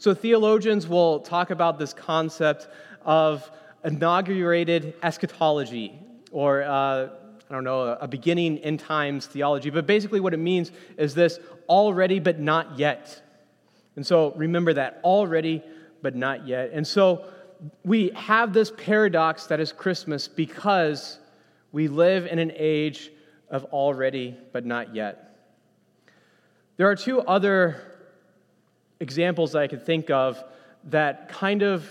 so 0.00 0.14
theologians 0.14 0.88
will 0.88 1.20
talk 1.20 1.50
about 1.50 1.78
this 1.78 1.92
concept 1.92 2.68
of 3.02 3.50
inaugurated 3.84 4.94
eschatology 5.02 5.92
or 6.32 6.62
uh, 6.62 7.10
I 7.50 7.52
don't 7.52 7.64
know, 7.64 7.98
a 8.00 8.08
beginning 8.08 8.56
in 8.58 8.78
times 8.78 9.26
theology. 9.26 9.68
But 9.68 9.86
basically, 9.86 10.20
what 10.20 10.32
it 10.32 10.38
means 10.38 10.72
is 10.96 11.14
this 11.14 11.38
already 11.68 12.18
but 12.18 12.40
not 12.40 12.78
yet. 12.78 13.22
And 13.94 14.06
so 14.06 14.32
remember 14.36 14.72
that 14.72 15.00
already, 15.04 15.62
but 16.00 16.16
not 16.16 16.48
yet. 16.48 16.70
And 16.72 16.86
so 16.86 17.26
we 17.84 18.08
have 18.16 18.54
this 18.54 18.72
paradox 18.78 19.48
that 19.48 19.60
is 19.60 19.70
Christmas 19.70 20.28
because 20.28 21.18
we 21.72 21.88
live 21.88 22.24
in 22.24 22.38
an 22.38 22.52
age 22.56 23.10
of 23.50 23.64
already, 23.66 24.34
but 24.54 24.64
not 24.64 24.94
yet. 24.94 25.36
There 26.78 26.88
are 26.88 26.96
two 26.96 27.20
other 27.20 27.89
examples 29.00 29.52
that 29.52 29.62
I 29.62 29.66
could 29.66 29.84
think 29.84 30.10
of 30.10 30.42
that 30.84 31.28
kind 31.28 31.62
of 31.62 31.88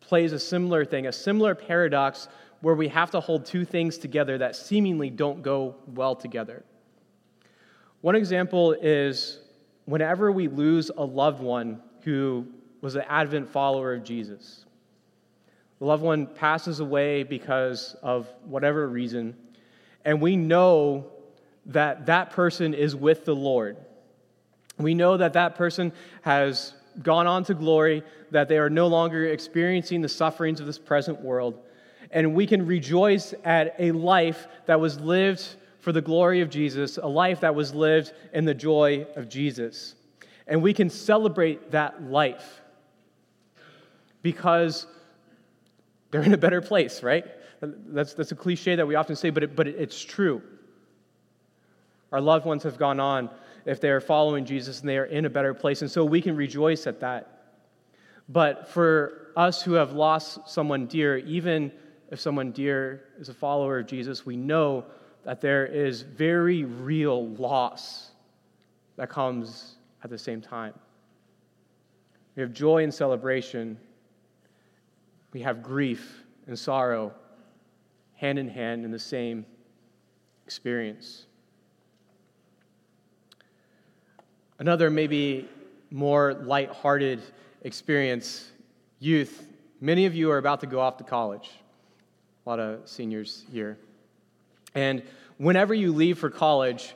plays 0.00 0.32
a 0.32 0.38
similar 0.38 0.84
thing, 0.84 1.06
a 1.06 1.12
similar 1.12 1.54
paradox 1.54 2.28
where 2.60 2.74
we 2.74 2.88
have 2.88 3.10
to 3.10 3.20
hold 3.20 3.44
two 3.44 3.64
things 3.64 3.98
together 3.98 4.38
that 4.38 4.56
seemingly 4.56 5.10
don't 5.10 5.42
go 5.42 5.76
well 5.94 6.14
together. 6.14 6.64
One 8.00 8.16
example 8.16 8.72
is 8.72 9.40
whenever 9.84 10.32
we 10.32 10.48
lose 10.48 10.90
a 10.96 11.04
loved 11.04 11.40
one 11.40 11.80
who 12.02 12.46
was 12.80 12.94
an 12.94 13.04
Advent 13.08 13.48
follower 13.48 13.94
of 13.94 14.04
Jesus. 14.04 14.64
The 15.78 15.84
loved 15.84 16.02
one 16.02 16.26
passes 16.26 16.80
away 16.80 17.22
because 17.22 17.96
of 18.02 18.32
whatever 18.44 18.88
reason, 18.88 19.36
and 20.04 20.20
we 20.20 20.36
know 20.36 21.06
that 21.66 22.06
that 22.06 22.30
person 22.30 22.74
is 22.74 22.94
with 22.94 23.24
the 23.24 23.34
Lord. 23.34 23.76
We 24.78 24.94
know 24.94 25.16
that 25.16 25.34
that 25.34 25.54
person 25.54 25.92
has 26.22 26.74
gone 27.02 27.26
on 27.26 27.44
to 27.44 27.54
glory, 27.54 28.02
that 28.30 28.48
they 28.48 28.58
are 28.58 28.70
no 28.70 28.86
longer 28.86 29.26
experiencing 29.26 30.02
the 30.02 30.08
sufferings 30.08 30.60
of 30.60 30.66
this 30.66 30.78
present 30.78 31.20
world. 31.20 31.58
And 32.10 32.34
we 32.34 32.46
can 32.46 32.66
rejoice 32.66 33.32
at 33.44 33.74
a 33.78 33.92
life 33.92 34.46
that 34.66 34.78
was 34.80 35.00
lived 35.00 35.56
for 35.80 35.92
the 35.92 36.02
glory 36.02 36.40
of 36.42 36.50
Jesus, 36.50 36.98
a 36.98 37.06
life 37.06 37.40
that 37.40 37.54
was 37.54 37.74
lived 37.74 38.12
in 38.32 38.44
the 38.44 38.54
joy 38.54 39.06
of 39.16 39.28
Jesus. 39.28 39.94
And 40.46 40.62
we 40.62 40.74
can 40.74 40.90
celebrate 40.90 41.70
that 41.70 42.02
life 42.02 42.60
because 44.22 44.86
they're 46.10 46.22
in 46.22 46.34
a 46.34 46.38
better 46.38 46.60
place, 46.60 47.02
right? 47.02 47.24
That's, 47.60 48.14
that's 48.14 48.32
a 48.32 48.36
cliche 48.36 48.76
that 48.76 48.86
we 48.86 48.94
often 48.94 49.16
say, 49.16 49.30
but, 49.30 49.42
it, 49.42 49.56
but 49.56 49.66
it's 49.66 50.02
true. 50.02 50.42
Our 52.12 52.20
loved 52.20 52.44
ones 52.44 52.62
have 52.64 52.76
gone 52.76 53.00
on 53.00 53.30
if 53.64 53.80
they 53.80 53.90
are 53.90 54.00
following 54.00 54.44
Jesus 54.44 54.80
and 54.80 54.88
they 54.88 54.98
are 54.98 55.04
in 55.04 55.24
a 55.24 55.30
better 55.30 55.54
place. 55.54 55.82
And 55.82 55.90
so 55.90 56.04
we 56.04 56.20
can 56.20 56.36
rejoice 56.36 56.86
at 56.86 57.00
that. 57.00 57.42
But 58.28 58.68
for 58.68 59.32
us 59.36 59.62
who 59.62 59.72
have 59.74 59.92
lost 59.92 60.48
someone 60.48 60.86
dear, 60.86 61.18
even 61.18 61.72
if 62.10 62.20
someone 62.20 62.52
dear 62.52 63.04
is 63.18 63.28
a 63.28 63.34
follower 63.34 63.78
of 63.78 63.86
Jesus, 63.86 64.26
we 64.26 64.36
know 64.36 64.84
that 65.24 65.40
there 65.40 65.66
is 65.66 66.02
very 66.02 66.64
real 66.64 67.28
loss 67.28 68.10
that 68.96 69.08
comes 69.08 69.76
at 70.02 70.10
the 70.10 70.18
same 70.18 70.40
time. 70.40 70.74
We 72.36 72.42
have 72.42 72.52
joy 72.52 72.82
and 72.82 72.92
celebration, 72.92 73.78
we 75.32 75.40
have 75.42 75.62
grief 75.62 76.24
and 76.46 76.58
sorrow 76.58 77.12
hand 78.14 78.38
in 78.38 78.48
hand 78.48 78.84
in 78.84 78.90
the 78.90 78.98
same 78.98 79.44
experience. 80.46 81.26
Another, 84.62 84.90
maybe 84.90 85.48
more 85.90 86.34
light-hearted 86.34 87.20
experience 87.62 88.52
youth. 89.00 89.44
Many 89.80 90.06
of 90.06 90.14
you 90.14 90.30
are 90.30 90.38
about 90.38 90.60
to 90.60 90.68
go 90.68 90.78
off 90.78 90.98
to 90.98 91.02
college. 91.02 91.50
A 92.46 92.48
lot 92.48 92.60
of 92.60 92.88
seniors 92.88 93.44
here. 93.50 93.76
And 94.76 95.02
whenever 95.38 95.74
you 95.74 95.92
leave 95.92 96.16
for 96.16 96.30
college, 96.30 96.94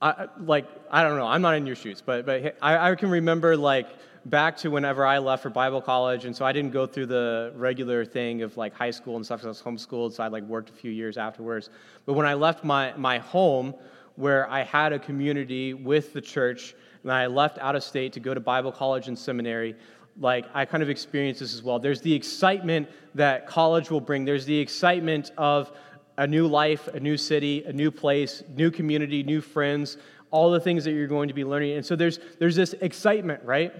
I, 0.00 0.28
like, 0.38 0.68
I 0.88 1.02
don't 1.02 1.18
know, 1.18 1.26
I'm 1.26 1.42
not 1.42 1.56
in 1.56 1.66
your 1.66 1.74
shoes, 1.74 2.00
but, 2.06 2.24
but 2.24 2.54
I, 2.62 2.92
I 2.92 2.94
can 2.94 3.10
remember, 3.10 3.56
like, 3.56 3.88
back 4.24 4.56
to 4.58 4.70
whenever 4.70 5.04
I 5.04 5.18
left 5.18 5.42
for 5.42 5.50
Bible 5.50 5.82
college, 5.82 6.24
and 6.24 6.36
so 6.36 6.44
I 6.44 6.52
didn't 6.52 6.70
go 6.70 6.86
through 6.86 7.06
the 7.06 7.52
regular 7.56 8.04
thing 8.04 8.42
of 8.42 8.56
like 8.56 8.74
high 8.74 8.92
school 8.92 9.16
and 9.16 9.24
stuff 9.24 9.40
because 9.40 9.60
I 9.60 9.70
was 9.70 9.86
homeschooled, 9.86 10.12
so 10.12 10.22
I 10.22 10.28
like 10.28 10.44
worked 10.44 10.70
a 10.70 10.72
few 10.72 10.92
years 10.92 11.16
afterwards. 11.16 11.68
But 12.04 12.12
when 12.12 12.26
I 12.26 12.34
left 12.34 12.62
my, 12.62 12.92
my 12.96 13.18
home, 13.18 13.74
where 14.16 14.50
I 14.50 14.62
had 14.62 14.92
a 14.92 14.98
community 14.98 15.74
with 15.74 16.12
the 16.12 16.20
church, 16.20 16.74
and 17.02 17.12
I 17.12 17.26
left 17.26 17.58
out 17.58 17.76
of 17.76 17.84
state 17.84 18.12
to 18.14 18.20
go 18.20 18.34
to 18.34 18.40
Bible 18.40 18.72
college 18.72 19.08
and 19.08 19.18
seminary, 19.18 19.76
like 20.18 20.46
I 20.54 20.64
kind 20.64 20.82
of 20.82 20.90
experienced 20.90 21.40
this 21.40 21.54
as 21.54 21.62
well. 21.62 21.78
There's 21.78 22.00
the 22.00 22.12
excitement 22.12 22.88
that 23.14 23.46
college 23.46 23.90
will 23.90 24.00
bring, 24.00 24.24
there's 24.24 24.46
the 24.46 24.58
excitement 24.58 25.30
of 25.36 25.70
a 26.18 26.26
new 26.26 26.46
life, 26.46 26.88
a 26.88 27.00
new 27.00 27.16
city, 27.16 27.64
a 27.64 27.72
new 27.72 27.90
place, 27.90 28.42
new 28.56 28.70
community, 28.70 29.22
new 29.22 29.40
friends, 29.40 29.98
all 30.30 30.50
the 30.50 30.60
things 30.60 30.84
that 30.84 30.92
you're 30.92 31.06
going 31.06 31.28
to 31.28 31.34
be 31.34 31.44
learning. 31.44 31.76
And 31.76 31.84
so 31.84 31.94
there's, 31.94 32.18
there's 32.38 32.56
this 32.56 32.72
excitement, 32.80 33.44
right? 33.44 33.72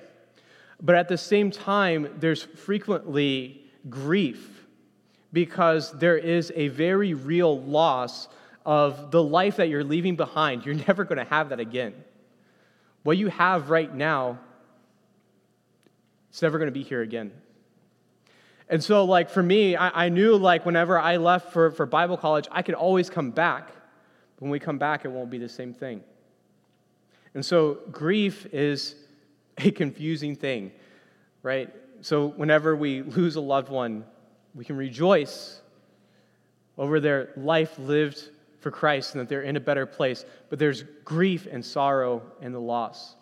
But 0.82 0.94
at 0.94 1.08
the 1.08 1.16
same 1.16 1.50
time, 1.50 2.14
there's 2.18 2.42
frequently 2.42 3.62
grief 3.88 4.66
because 5.32 5.92
there 5.92 6.18
is 6.18 6.52
a 6.54 6.68
very 6.68 7.14
real 7.14 7.60
loss 7.62 8.28
of 8.66 9.12
the 9.12 9.22
life 9.22 9.56
that 9.56 9.68
you're 9.68 9.84
leaving 9.84 10.16
behind. 10.16 10.66
You're 10.66 10.74
never 10.88 11.04
going 11.04 11.18
to 11.18 11.24
have 11.24 11.48
that 11.50 11.60
again. 11.60 11.94
What 13.04 13.16
you 13.16 13.28
have 13.28 13.70
right 13.70 13.94
now, 13.94 14.40
it's 16.28 16.42
never 16.42 16.58
going 16.58 16.66
to 16.66 16.72
be 16.72 16.82
here 16.82 17.00
again. 17.00 17.30
And 18.68 18.82
so, 18.82 19.04
like, 19.04 19.30
for 19.30 19.44
me, 19.44 19.76
I, 19.76 20.06
I, 20.06 20.08
knew, 20.08 20.36
like, 20.36 20.66
whenever 20.66 20.98
I 20.98 21.18
left 21.18 21.52
for, 21.52 21.70
for 21.70 21.86
Bible 21.86 22.16
college, 22.16 22.48
I 22.50 22.62
could 22.62 22.74
always 22.74 23.08
come 23.08 23.30
back. 23.30 23.70
When 24.40 24.50
we 24.50 24.58
come 24.58 24.76
back, 24.76 25.04
it 25.04 25.08
won't 25.08 25.30
be 25.30 25.38
the 25.38 25.48
same 25.48 25.72
thing. 25.72 26.02
And 27.34 27.46
so, 27.46 27.78
grief 27.92 28.46
is 28.52 28.96
a 29.58 29.70
confusing 29.70 30.34
thing, 30.34 30.72
right? 31.44 31.72
So, 32.00 32.26
whenever 32.26 32.74
we 32.74 33.02
lose 33.02 33.36
a 33.36 33.40
loved 33.40 33.68
one, 33.68 34.04
we 34.52 34.64
can 34.64 34.76
rejoice 34.76 35.60
over 36.76 36.98
their 36.98 37.30
life 37.36 37.78
lived 37.78 38.30
for 38.66 38.72
Christ 38.72 39.14
and 39.14 39.20
that 39.20 39.28
they're 39.28 39.42
in 39.42 39.54
a 39.54 39.60
better 39.60 39.86
place. 39.86 40.24
But 40.50 40.58
there's 40.58 40.82
grief 41.04 41.46
and 41.48 41.64
sorrow 41.64 42.20
and 42.42 42.52
the 42.52 42.58
loss. 42.58 43.14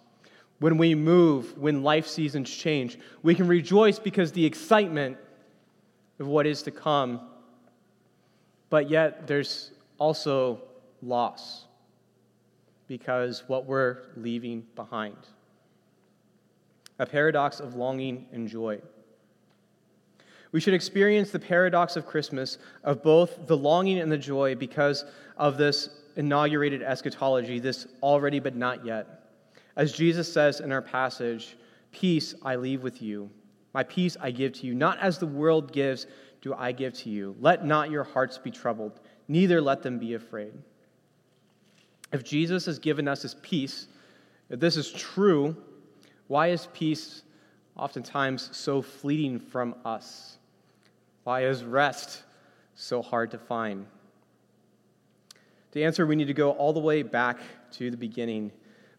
When 0.59 0.79
we 0.79 0.95
move, 0.95 1.59
when 1.59 1.83
life 1.83 2.07
seasons 2.07 2.51
change, 2.51 2.99
we 3.23 3.35
can 3.35 3.47
rejoice 3.47 3.99
because 3.99 4.33
the 4.33 4.47
excitement 4.47 5.19
of 6.19 6.29
what 6.29 6.47
is 6.47 6.63
to 6.63 6.71
come, 6.71 7.21
but 8.71 8.89
yet 8.89 9.27
there's 9.27 9.73
also 9.99 10.63
loss 11.03 11.67
because 12.89 13.45
what 13.47 13.67
we're 13.67 13.99
leaving 14.17 14.65
behind. 14.75 15.19
A 16.99 17.05
paradox 17.05 17.61
of 17.61 17.75
longing 17.75 18.29
and 18.33 18.49
joy. 18.49 18.81
We 20.55 20.61
should 20.61 20.73
experience 20.73 21.33
the 21.33 21.41
paradox 21.41 21.97
of 21.97 22.07
Christmas 22.07 22.59
of 22.85 23.03
both 23.03 23.49
the 23.49 23.57
longing 23.57 23.99
and 23.99 24.13
the 24.13 24.17
joy 24.17 24.55
because 24.55 25.05
of 25.37 25.59
this 25.59 25.89
inaugurated 26.15 26.81
eschatology, 26.81 27.59
this 27.59 27.89
already 28.05 28.39
but 28.39 28.55
not 28.55 28.87
yet. 28.87 29.33
As 29.75 29.91
Jesus 29.91 30.33
says 30.33 30.61
in 30.61 30.71
our 30.71 30.81
passage, 30.81 31.57
Peace 31.91 32.37
I 32.45 32.55
leave 32.55 32.85
with 32.85 33.03
you, 33.03 33.31
my 33.73 33.83
peace 33.83 34.17
I 34.21 34.31
give 34.31 34.53
to 34.53 34.67
you. 34.69 34.77
Not 34.77 35.01
as 35.01 35.19
the 35.19 35.27
world 35.27 35.73
gives, 35.73 36.07
do 36.41 36.55
I 36.55 36.71
give 36.71 36.93
to 36.99 37.11
you. 37.11 37.35
Let 37.41 37.67
not 37.67 37.91
your 37.91 38.05
hearts 38.05 38.39
be 38.39 38.53
troubled, 38.53 39.01
neither 39.27 39.61
let 39.61 39.83
them 39.83 39.99
be 39.99 40.15
afraid. 40.15 40.53
If 42.13 42.23
Jesus 42.23 42.65
has 42.67 42.79
given 42.79 43.09
us 43.09 43.23
his 43.23 43.35
peace, 43.43 43.89
if 44.51 44.61
this 44.61 44.77
is 44.77 44.93
true, 44.93 45.57
why 46.29 46.51
is 46.51 46.69
peace 46.73 47.25
oftentimes 47.77 48.57
so 48.57 48.81
fleeting 48.81 49.41
from 49.41 49.75
us? 49.85 50.39
Why 51.25 51.47
is 51.47 51.65
rest 51.65 52.23
so 52.75 53.01
hard 53.01 53.31
to 53.31 53.39
find? 53.39 53.87
To 55.73 55.83
answer, 55.83 56.07
we 56.07 56.17
need 56.17 56.27
to 56.27 56.35
go 56.35 56.53
all 56.53 56.73
the 56.73 56.81
way 56.81 57.03
back 57.03 57.41
to 57.73 57.91
the 57.91 57.97
beginning, 57.97 58.53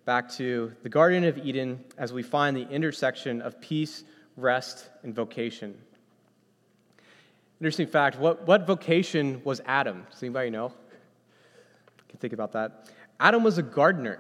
back 0.05 0.31
to 0.33 0.73
the 0.81 0.89
Garden 0.89 1.23
of 1.23 1.37
Eden, 1.37 1.83
as 1.97 2.11
we 2.11 2.23
find 2.23 2.57
the 2.57 2.67
intersection 2.67 3.41
of 3.41 3.61
peace, 3.61 4.03
rest, 4.37 4.89
and 5.03 5.13
vocation. 5.13 5.77
Interesting 7.61 7.87
fact 7.87 8.19
what, 8.19 8.45
what 8.47 8.65
vocation 8.65 9.41
was 9.43 9.61
Adam? 9.65 10.05
Does 10.11 10.21
anybody 10.23 10.49
know? 10.49 10.65
You 10.67 12.03
can 12.09 12.19
think 12.19 12.33
about 12.33 12.51
that. 12.53 12.89
Adam 13.19 13.43
was 13.43 13.57
a 13.59 13.63
gardener. 13.63 14.19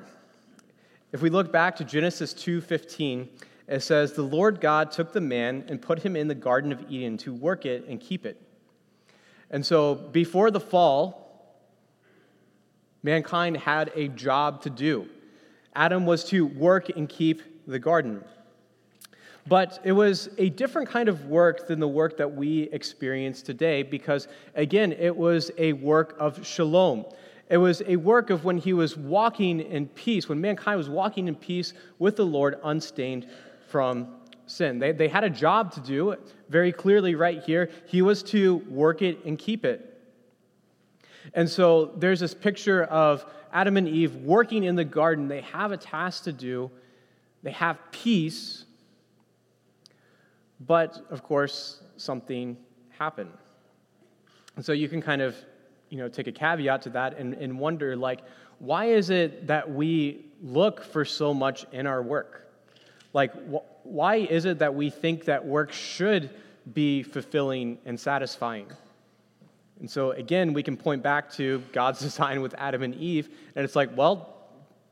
If 1.11 1.21
we 1.21 1.29
look 1.29 1.51
back 1.51 1.75
to 1.77 1.83
Genesis 1.83 2.33
2:15, 2.33 3.27
it 3.67 3.81
says, 3.81 4.13
The 4.13 4.21
Lord 4.21 4.61
God 4.61 4.91
took 4.91 5.11
the 5.11 5.21
man 5.21 5.65
and 5.67 5.81
put 5.81 5.99
him 5.99 6.15
in 6.15 6.27
the 6.27 6.35
Garden 6.35 6.71
of 6.71 6.83
Eden 6.89 7.17
to 7.19 7.33
work 7.33 7.65
it 7.65 7.85
and 7.87 7.99
keep 7.99 8.25
it. 8.25 8.41
And 9.49 9.65
so 9.65 9.95
before 9.95 10.51
the 10.51 10.59
fall, 10.59 11.61
mankind 13.03 13.57
had 13.57 13.91
a 13.95 14.07
job 14.09 14.61
to 14.63 14.69
do. 14.69 15.07
Adam 15.75 16.05
was 16.05 16.23
to 16.25 16.45
work 16.45 16.89
and 16.89 17.09
keep 17.09 17.41
the 17.67 17.79
garden. 17.79 18.23
But 19.47 19.79
it 19.83 19.91
was 19.91 20.29
a 20.39 20.49
different 20.49 20.89
kind 20.89 21.07
of 21.07 21.25
work 21.25 21.67
than 21.67 21.79
the 21.79 21.87
work 21.87 22.17
that 22.17 22.33
we 22.33 22.63
experience 22.71 23.43
today 23.43 23.83
because, 23.83 24.27
again, 24.55 24.91
it 24.93 25.15
was 25.15 25.51
a 25.57 25.73
work 25.73 26.15
of 26.19 26.45
shalom. 26.45 27.05
It 27.49 27.57
was 27.57 27.83
a 27.85 27.95
work 27.95 28.31
of 28.31 28.43
when 28.43 28.57
he 28.57 28.73
was 28.73 28.97
walking 28.97 29.59
in 29.59 29.87
peace, 29.89 30.27
when 30.27 30.41
mankind 30.41 30.79
was 30.79 30.89
walking 30.89 31.27
in 31.27 31.35
peace 31.35 31.73
with 31.99 32.15
the 32.15 32.25
Lord, 32.25 32.57
unstained 32.63 33.27
from 33.67 34.07
sin. 34.45 34.79
They, 34.79 34.91
they 34.91 35.07
had 35.07 35.23
a 35.23 35.29
job 35.29 35.71
to 35.73 35.79
do, 35.79 36.15
very 36.49 36.71
clearly, 36.71 37.15
right 37.15 37.41
here. 37.43 37.69
He 37.87 38.01
was 38.01 38.23
to 38.23 38.57
work 38.69 39.01
it 39.01 39.23
and 39.25 39.37
keep 39.37 39.65
it. 39.65 39.91
And 41.33 41.49
so 41.49 41.91
there's 41.97 42.19
this 42.19 42.33
picture 42.33 42.83
of 42.83 43.25
Adam 43.51 43.77
and 43.77 43.87
Eve 43.87 44.15
working 44.15 44.63
in 44.63 44.75
the 44.75 44.85
garden. 44.85 45.27
They 45.27 45.41
have 45.41 45.71
a 45.71 45.77
task 45.77 46.23
to 46.25 46.33
do, 46.33 46.69
they 47.43 47.51
have 47.51 47.79
peace, 47.91 48.65
but 50.59 51.05
of 51.09 51.23
course, 51.23 51.81
something 51.97 52.57
happened. 52.89 53.31
And 54.55 54.63
so 54.63 54.71
you 54.71 54.87
can 54.87 55.01
kind 55.01 55.21
of 55.21 55.35
you 55.89 55.97
know, 55.97 56.07
take 56.07 56.27
a 56.27 56.31
caveat 56.31 56.81
to 56.83 56.89
that 56.91 57.17
and, 57.17 57.33
and 57.35 57.59
wonder, 57.59 57.95
like, 57.95 58.21
why 58.59 58.85
is 58.85 59.09
it 59.09 59.47
that 59.47 59.69
we 59.69 60.25
look 60.41 60.83
for 60.83 61.05
so 61.05 61.33
much 61.33 61.65
in 61.71 61.85
our 61.87 62.01
work? 62.01 62.44
Like, 63.15 63.31
wh- 63.49 63.85
why 63.85 64.17
is 64.17 64.43
it 64.43 64.59
that 64.59 64.75
we 64.75 64.89
think 64.89 65.23
that 65.23 65.45
work 65.45 65.71
should 65.71 66.31
be 66.73 67.01
fulfilling 67.01 67.77
and 67.85 67.97
satisfying? 67.97 68.67
And 69.79 69.89
so, 69.89 70.11
again, 70.11 70.51
we 70.51 70.61
can 70.61 70.75
point 70.75 71.01
back 71.01 71.31
to 71.35 71.63
God's 71.71 71.99
design 72.07 72.41
with 72.41 72.53
Adam 72.57 72.83
and 72.83 72.93
Eve, 72.95 73.29
and 73.55 73.63
it's 73.63 73.73
like, 73.73 73.95
well, 73.95 74.49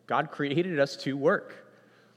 God 0.07 0.31
created 0.31 0.79
us 0.79 0.95
to 1.03 1.17
work. 1.17 1.67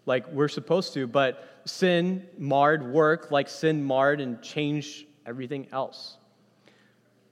Like, 0.06 0.28
we're 0.28 0.46
supposed 0.46 0.94
to, 0.94 1.08
but 1.08 1.44
sin 1.64 2.24
marred 2.38 2.86
work, 2.86 3.32
like 3.32 3.48
sin 3.48 3.82
marred 3.82 4.20
and 4.20 4.40
changed 4.40 5.06
everything 5.26 5.66
else. 5.72 6.18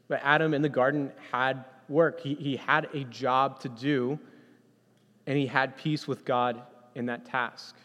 But 0.08 0.20
Adam 0.24 0.52
in 0.52 0.62
the 0.62 0.68
garden 0.68 1.12
had 1.30 1.64
work, 1.88 2.18
he, 2.18 2.34
he 2.34 2.56
had 2.56 2.88
a 2.92 3.04
job 3.04 3.60
to 3.60 3.68
do, 3.68 4.18
and 5.28 5.38
he 5.38 5.46
had 5.46 5.76
peace 5.76 6.08
with 6.08 6.24
God 6.24 6.60
in 6.96 7.06
that 7.06 7.24
task. 7.24 7.76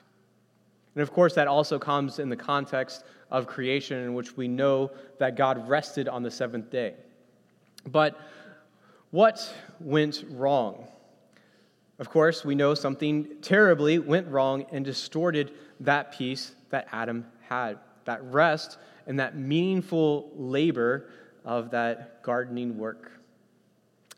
And 0.96 1.02
of 1.02 1.12
course, 1.12 1.34
that 1.36 1.48
also 1.48 1.80
comes 1.80 2.20
in 2.20 2.30
the 2.30 2.36
context 2.36 3.04
of 3.32 3.48
creation, 3.48 4.00
in 4.00 4.14
which 4.14 4.36
we 4.36 4.48
know 4.48 4.92
that 5.20 5.36
God 5.36 5.70
rested 5.70 6.08
on 6.08 6.24
the 6.24 6.32
seventh 6.32 6.70
day. 6.70 6.96
But 7.88 8.20
what 9.12 9.54
went 9.80 10.24
wrong? 10.30 10.88
Of 12.00 12.10
course, 12.10 12.46
we 12.46 12.56
know 12.56 12.74
something 12.74 13.28
terribly 13.42 14.00
went 14.00 14.28
wrong 14.28 14.66
and 14.72 14.86
distorted 14.86 15.52
that 15.82 16.14
peace 16.14 16.54
that 16.70 16.88
Adam 16.92 17.26
had, 17.48 17.78
that 18.06 18.24
rest 18.24 18.78
and 19.06 19.20
that 19.20 19.38
meaningful 19.38 20.32
labor 20.36 21.10
of 21.44 21.72
that 21.72 22.24
gardening 22.24 22.78
work. 22.78 23.12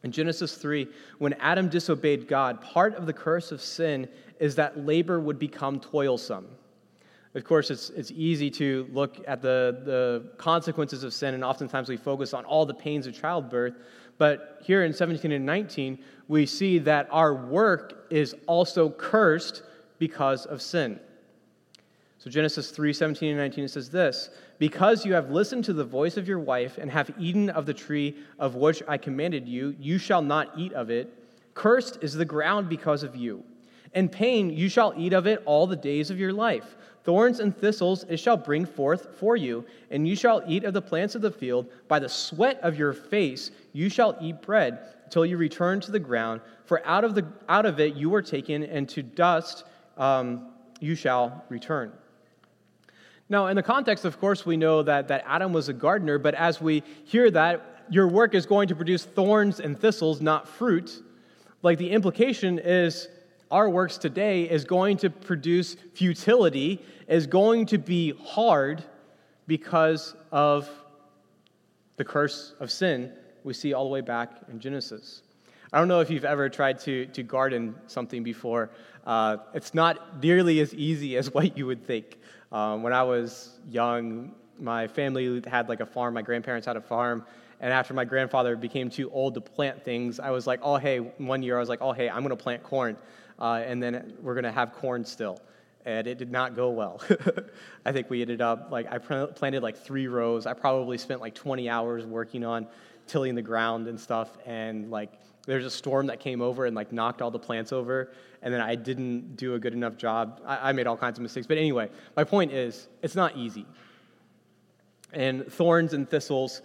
In 0.03 0.11
Genesis 0.11 0.55
3, 0.55 0.87
when 1.19 1.33
Adam 1.33 1.69
disobeyed 1.69 2.27
God, 2.27 2.61
part 2.61 2.95
of 2.95 3.05
the 3.05 3.13
curse 3.13 3.51
of 3.51 3.61
sin 3.61 4.07
is 4.39 4.55
that 4.55 4.85
labor 4.85 5.19
would 5.19 5.37
become 5.37 5.79
toilsome. 5.79 6.47
Of 7.33 7.45
course, 7.45 7.71
it's, 7.71 7.89
it's 7.91 8.11
easy 8.11 8.49
to 8.51 8.89
look 8.91 9.23
at 9.25 9.41
the, 9.41 9.81
the 9.85 10.31
consequences 10.37 11.03
of 11.03 11.13
sin, 11.13 11.33
and 11.33 11.43
oftentimes 11.43 11.87
we 11.87 11.95
focus 11.95 12.33
on 12.33 12.43
all 12.43 12.65
the 12.65 12.73
pains 12.73 13.07
of 13.07 13.13
childbirth. 13.13 13.75
But 14.17 14.61
here 14.63 14.83
in 14.83 14.91
17 14.91 15.31
and 15.31 15.45
19, 15.45 15.97
we 16.27 16.45
see 16.45 16.77
that 16.79 17.07
our 17.09 17.33
work 17.33 18.05
is 18.09 18.35
also 18.47 18.89
cursed 18.89 19.63
because 19.97 20.45
of 20.45 20.61
sin. 20.61 20.99
So 22.17 22.29
Genesis 22.29 22.69
3 22.69 22.93
17 22.93 23.29
and 23.29 23.39
19 23.39 23.63
it 23.63 23.67
says 23.69 23.89
this 23.89 24.29
Because 24.59 25.05
you 25.05 25.13
have 25.13 25.31
listened 25.31 25.63
to 25.65 25.73
the 25.73 25.83
voice 25.83 26.17
of 26.17 26.27
your 26.27 26.37
wife 26.37 26.77
and 26.77 26.91
have 26.91 27.11
eaten 27.17 27.49
of 27.49 27.65
the 27.65 27.73
tree 27.73 28.15
of 28.37 28.55
which 28.55 28.83
I 28.87 28.97
commanded 28.97 29.47
you, 29.47 29.75
you 29.79 29.97
shall 29.97 30.21
not 30.21 30.51
eat 30.55 30.73
of 30.73 30.91
it. 30.91 31.11
Cursed 31.53 31.97
is 32.01 32.13
the 32.13 32.25
ground 32.25 32.69
because 32.69 33.01
of 33.03 33.15
you. 33.15 33.43
In 33.95 34.07
pain 34.07 34.51
you 34.51 34.69
shall 34.69 34.93
eat 34.95 35.13
of 35.13 35.25
it 35.25 35.41
all 35.45 35.65
the 35.65 35.75
days 35.75 36.11
of 36.11 36.19
your 36.19 36.31
life. 36.31 36.75
Thorns 37.03 37.39
and 37.39 37.55
thistles 37.55 38.05
it 38.09 38.17
shall 38.17 38.37
bring 38.37 38.65
forth 38.65 39.17
for 39.17 39.35
you, 39.35 39.65
and 39.89 40.07
you 40.07 40.15
shall 40.15 40.43
eat 40.47 40.63
of 40.63 40.73
the 40.73 40.81
plants 40.81 41.15
of 41.15 41.21
the 41.21 41.31
field. 41.31 41.67
By 41.87 41.99
the 41.99 42.09
sweat 42.09 42.59
of 42.61 42.77
your 42.77 42.93
face 42.93 43.51
you 43.73 43.89
shall 43.89 44.17
eat 44.21 44.41
bread 44.41 44.79
till 45.09 45.25
you 45.25 45.37
return 45.37 45.79
to 45.81 45.91
the 45.91 45.99
ground, 45.99 46.41
for 46.65 46.85
out 46.87 47.03
of, 47.03 47.15
the, 47.15 47.25
out 47.49 47.65
of 47.65 47.79
it 47.79 47.95
you 47.95 48.09
were 48.09 48.21
taken, 48.21 48.63
and 48.63 48.87
to 48.89 49.03
dust 49.03 49.65
um, 49.97 50.47
you 50.79 50.95
shall 50.95 51.43
return. 51.49 51.91
Now, 53.29 53.47
in 53.47 53.55
the 53.55 53.63
context, 53.63 54.05
of 54.05 54.19
course, 54.19 54.45
we 54.45 54.57
know 54.57 54.83
that, 54.83 55.07
that 55.07 55.23
Adam 55.25 55.53
was 55.53 55.69
a 55.69 55.73
gardener, 55.73 56.17
but 56.17 56.33
as 56.35 56.61
we 56.61 56.83
hear 57.05 57.31
that, 57.31 57.85
your 57.89 58.07
work 58.07 58.35
is 58.35 58.45
going 58.45 58.67
to 58.69 58.75
produce 58.75 59.05
thorns 59.05 59.59
and 59.59 59.79
thistles, 59.79 60.21
not 60.21 60.47
fruit. 60.47 61.01
Like 61.61 61.77
the 61.77 61.91
implication 61.91 62.59
is 62.59 63.07
our 63.51 63.69
works 63.69 63.97
today 63.97 64.43
is 64.43 64.63
going 64.63 64.97
to 64.97 65.09
produce 65.09 65.75
futility, 65.93 66.81
is 67.07 67.27
going 67.27 67.65
to 67.67 67.77
be 67.77 68.13
hard 68.23 68.83
because 69.45 70.15
of 70.31 70.69
the 71.97 72.05
curse 72.05 72.53
of 72.59 72.71
sin 72.71 73.11
we 73.43 73.53
see 73.53 73.73
all 73.73 73.83
the 73.83 73.89
way 73.89 74.01
back 74.01 74.31
in 74.49 74.59
Genesis. 74.59 75.23
I 75.73 75.79
don't 75.79 75.87
know 75.87 75.99
if 75.99 76.09
you've 76.09 76.25
ever 76.25 76.49
tried 76.49 76.79
to, 76.79 77.05
to 77.07 77.23
garden 77.23 77.75
something 77.87 78.23
before. 78.23 78.71
Uh, 79.05 79.37
it's 79.53 79.73
not 79.73 80.21
nearly 80.21 80.59
as 80.59 80.73
easy 80.73 81.17
as 81.17 81.33
what 81.33 81.57
you 81.57 81.65
would 81.65 81.85
think. 81.85 82.19
Um, 82.51 82.83
when 82.83 82.93
I 82.93 83.03
was 83.03 83.59
young, 83.69 84.33
my 84.59 84.87
family 84.87 85.41
had 85.47 85.69
like 85.69 85.79
a 85.79 85.85
farm. 85.85 86.13
My 86.13 86.21
grandparents 86.21 86.67
had 86.67 86.77
a 86.77 86.81
farm. 86.81 87.25
And 87.59 87.71
after 87.71 87.93
my 87.93 88.05
grandfather 88.05 88.55
became 88.55 88.89
too 88.89 89.09
old 89.11 89.35
to 89.35 89.41
plant 89.41 89.83
things, 89.83 90.19
I 90.19 90.31
was 90.31 90.47
like, 90.47 90.59
oh, 90.63 90.77
hey, 90.77 90.97
one 90.97 91.43
year 91.43 91.57
I 91.57 91.59
was 91.59 91.69
like, 91.69 91.81
oh, 91.81 91.91
hey, 91.91 92.09
I'm 92.09 92.23
going 92.23 92.35
to 92.35 92.35
plant 92.35 92.63
corn. 92.63 92.97
Uh, 93.41 93.63
and 93.65 93.81
then 93.81 94.13
we're 94.21 94.35
going 94.35 94.43
to 94.43 94.51
have 94.51 94.71
corn 94.71 95.03
still. 95.03 95.41
And 95.83 96.05
it 96.05 96.19
did 96.19 96.31
not 96.31 96.55
go 96.55 96.69
well. 96.69 97.01
I 97.85 97.91
think 97.91 98.09
we 98.11 98.21
ended 98.21 98.39
up, 98.39 98.69
like, 98.71 98.85
I 98.91 98.99
planted 98.99 99.63
like 99.63 99.75
three 99.75 100.07
rows. 100.07 100.45
I 100.45 100.53
probably 100.53 100.99
spent 100.99 101.21
like 101.21 101.33
20 101.33 101.67
hours 101.67 102.05
working 102.05 102.45
on 102.45 102.67
tilling 103.07 103.33
the 103.33 103.41
ground 103.41 103.87
and 103.87 103.99
stuff. 103.99 104.37
And 104.45 104.91
like, 104.91 105.11
there's 105.47 105.65
a 105.65 105.71
storm 105.71 106.07
that 106.07 106.19
came 106.19 106.39
over 106.39 106.67
and 106.67 106.75
like 106.75 106.91
knocked 106.91 107.19
all 107.21 107.31
the 107.31 107.39
plants 107.39 107.71
over 107.71 108.11
and 108.41 108.53
then 108.53 108.61
i 108.61 108.75
didn't 108.75 109.35
do 109.35 109.55
a 109.55 109.59
good 109.59 109.73
enough 109.73 109.97
job 109.97 110.39
I, 110.45 110.69
I, 110.69 110.71
made 110.71 110.87
all 110.87 110.97
kinds 110.97 111.17
of 111.17 111.23
mistakes 111.23 111.47
but 111.47 111.57
anyway 111.57 111.89
my 112.15 112.23
point 112.23 112.51
is 112.51 112.87
it's 113.01 113.15
not 113.15 113.35
easy 113.35 113.65
and 115.13 115.51
thorns 115.51 115.93
and 115.93 116.07
thistles 116.07 116.61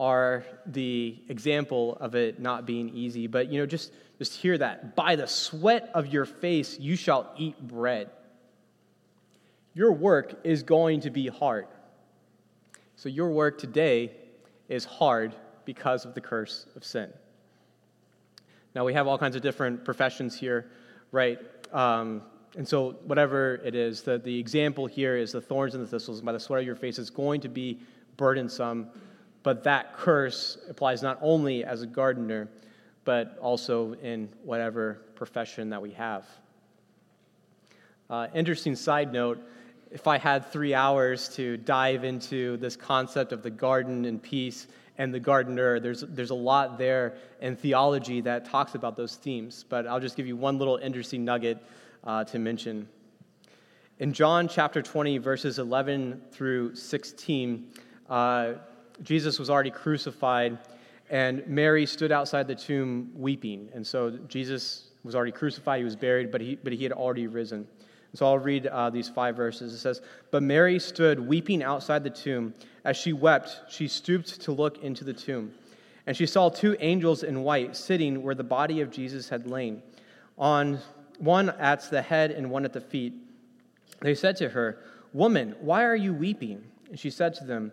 are 0.00 0.44
the 0.66 1.16
example 1.28 1.96
of 2.00 2.16
it 2.16 2.40
not 2.40 2.66
being 2.66 2.88
easy. 2.88 3.28
But 3.28 3.52
you 3.52 3.60
know 3.60 3.66
just 3.66 3.92
just 4.18 4.34
hear 4.34 4.58
that. 4.58 4.96
By 4.96 5.14
the 5.14 5.26
sweat 5.26 5.90
of 5.94 6.08
your 6.08 6.24
face 6.24 6.80
you 6.80 6.96
shall 6.96 7.32
eat 7.36 7.60
bread. 7.60 8.10
Your 9.74 9.92
work 9.92 10.40
is 10.42 10.64
going 10.64 11.02
to 11.02 11.10
be 11.10 11.28
hard. 11.28 11.66
So 12.96 13.08
your 13.08 13.30
work 13.30 13.58
today 13.58 14.12
is 14.68 14.84
hard 14.84 15.34
because 15.64 16.04
of 16.04 16.14
the 16.14 16.20
curse 16.20 16.66
of 16.74 16.84
sin. 16.84 17.12
Now, 18.74 18.84
we 18.84 18.94
have 18.94 19.06
all 19.06 19.18
kinds 19.18 19.36
of 19.36 19.42
different 19.42 19.84
professions 19.84 20.38
here, 20.38 20.70
right? 21.12 21.38
Um, 21.72 22.22
and 22.56 22.66
so, 22.66 22.92
whatever 23.04 23.56
it 23.64 23.74
is, 23.74 24.02
the, 24.02 24.18
the 24.18 24.38
example 24.38 24.86
here 24.86 25.16
is 25.16 25.32
the 25.32 25.40
thorns 25.40 25.74
and 25.74 25.82
the 25.82 25.88
thistles, 25.88 26.18
and 26.18 26.26
by 26.26 26.32
the 26.32 26.40
sweat 26.40 26.60
of 26.60 26.66
your 26.66 26.76
face 26.76 26.98
it's 26.98 27.10
going 27.10 27.40
to 27.42 27.48
be 27.48 27.80
burdensome. 28.16 28.88
But 29.42 29.64
that 29.64 29.96
curse 29.96 30.58
applies 30.68 31.02
not 31.02 31.18
only 31.22 31.64
as 31.64 31.82
a 31.82 31.86
gardener, 31.86 32.48
but 33.04 33.38
also 33.40 33.94
in 33.94 34.28
whatever 34.44 35.00
profession 35.14 35.70
that 35.70 35.80
we 35.80 35.92
have. 35.92 36.26
Uh, 38.08 38.26
interesting 38.34 38.74
side 38.74 39.12
note 39.12 39.40
if 39.90 40.06
I 40.06 40.18
had 40.18 40.46
three 40.52 40.74
hours 40.74 41.28
to 41.30 41.56
dive 41.56 42.04
into 42.04 42.56
this 42.58 42.76
concept 42.76 43.32
of 43.32 43.42
the 43.42 43.50
garden 43.50 44.04
and 44.04 44.22
peace 44.22 44.68
and 44.98 45.12
the 45.12 45.18
gardener. 45.18 45.80
There's, 45.80 46.02
there's 46.02 46.30
a 46.30 46.34
lot 46.34 46.78
there 46.78 47.14
in 47.40 47.56
theology 47.56 48.20
that 48.20 48.44
talks 48.44 48.74
about 48.74 48.96
those 48.96 49.16
themes, 49.16 49.64
but 49.68 49.86
I'll 49.86 50.00
just 50.00 50.16
give 50.16 50.26
you 50.26 50.36
one 50.36 50.58
little 50.58 50.76
interesting 50.76 51.24
nugget 51.24 51.58
uh, 52.04 52.24
to 52.24 52.38
mention. 52.38 52.88
In 53.98 54.12
John 54.12 54.48
chapter 54.48 54.80
20, 54.80 55.18
verses 55.18 55.58
11 55.58 56.22
through 56.30 56.74
16, 56.74 57.68
uh, 58.08 58.52
Jesus 59.02 59.38
was 59.38 59.50
already 59.50 59.70
crucified, 59.70 60.58
and 61.08 61.46
Mary 61.46 61.86
stood 61.86 62.12
outside 62.12 62.46
the 62.46 62.54
tomb 62.54 63.10
weeping. 63.14 63.68
And 63.74 63.86
so 63.86 64.10
Jesus 64.28 64.88
was 65.02 65.14
already 65.14 65.32
crucified, 65.32 65.78
he 65.78 65.84
was 65.84 65.96
buried, 65.96 66.30
but 66.30 66.40
he, 66.40 66.56
but 66.56 66.72
he 66.72 66.82
had 66.82 66.92
already 66.92 67.26
risen. 67.26 67.66
So 68.14 68.26
I'll 68.26 68.38
read 68.38 68.66
uh, 68.66 68.90
these 68.90 69.08
five 69.08 69.36
verses. 69.36 69.72
It 69.72 69.78
says, 69.78 70.02
But 70.30 70.42
Mary 70.42 70.78
stood 70.78 71.20
weeping 71.20 71.62
outside 71.62 72.02
the 72.02 72.10
tomb. 72.10 72.54
As 72.84 72.96
she 72.96 73.12
wept, 73.12 73.60
she 73.68 73.86
stooped 73.86 74.40
to 74.42 74.52
look 74.52 74.82
into 74.82 75.04
the 75.04 75.12
tomb. 75.12 75.52
And 76.06 76.16
she 76.16 76.26
saw 76.26 76.48
two 76.48 76.76
angels 76.80 77.22
in 77.22 77.42
white 77.42 77.76
sitting 77.76 78.22
where 78.22 78.34
the 78.34 78.42
body 78.42 78.80
of 78.80 78.90
Jesus 78.90 79.28
had 79.28 79.46
lain, 79.46 79.82
on 80.38 80.80
one 81.18 81.50
at 81.50 81.88
the 81.90 82.02
head 82.02 82.30
and 82.30 82.50
one 82.50 82.64
at 82.64 82.72
the 82.72 82.80
feet. 82.80 83.14
They 84.00 84.14
said 84.14 84.36
to 84.38 84.48
her, 84.48 84.78
Woman, 85.12 85.54
why 85.60 85.84
are 85.84 85.96
you 85.96 86.12
weeping? 86.12 86.64
And 86.88 86.98
she 86.98 87.10
said 87.10 87.34
to 87.34 87.44
them, 87.44 87.72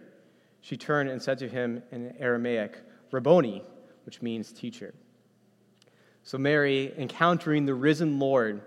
She 0.61 0.77
turned 0.77 1.09
and 1.09 1.21
said 1.21 1.39
to 1.39 1.49
him 1.49 1.81
in 1.91 2.15
Aramaic, 2.19 2.77
Rabboni, 3.11 3.63
which 4.05 4.21
means 4.21 4.51
teacher. 4.51 4.93
So, 6.23 6.37
Mary, 6.37 6.93
encountering 6.97 7.65
the 7.65 7.73
risen 7.73 8.19
Lord, 8.19 8.61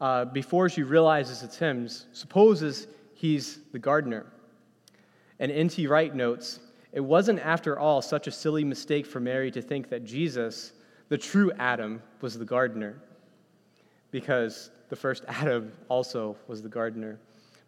uh, 0.00 0.24
before 0.26 0.68
she 0.68 0.82
realizes 0.82 1.42
it's 1.42 1.56
him, 1.56 1.88
supposes 1.88 2.88
he's 3.14 3.60
the 3.72 3.78
gardener. 3.78 4.26
And 5.38 5.52
N.T. 5.52 5.86
Wright 5.86 6.14
notes, 6.14 6.60
it 6.92 7.00
wasn't 7.00 7.38
after 7.40 7.78
all 7.78 8.02
such 8.02 8.26
a 8.26 8.30
silly 8.30 8.64
mistake 8.64 9.06
for 9.06 9.20
Mary 9.20 9.50
to 9.52 9.62
think 9.62 9.88
that 9.90 10.04
Jesus, 10.04 10.72
the 11.08 11.18
true 11.18 11.52
Adam, 11.58 12.02
was 12.20 12.38
the 12.38 12.44
gardener, 12.44 12.96
because 14.10 14.70
the 14.88 14.96
first 14.96 15.24
Adam 15.28 15.72
also 15.88 16.36
was 16.48 16.62
the 16.62 16.68
gardener. 16.68 17.18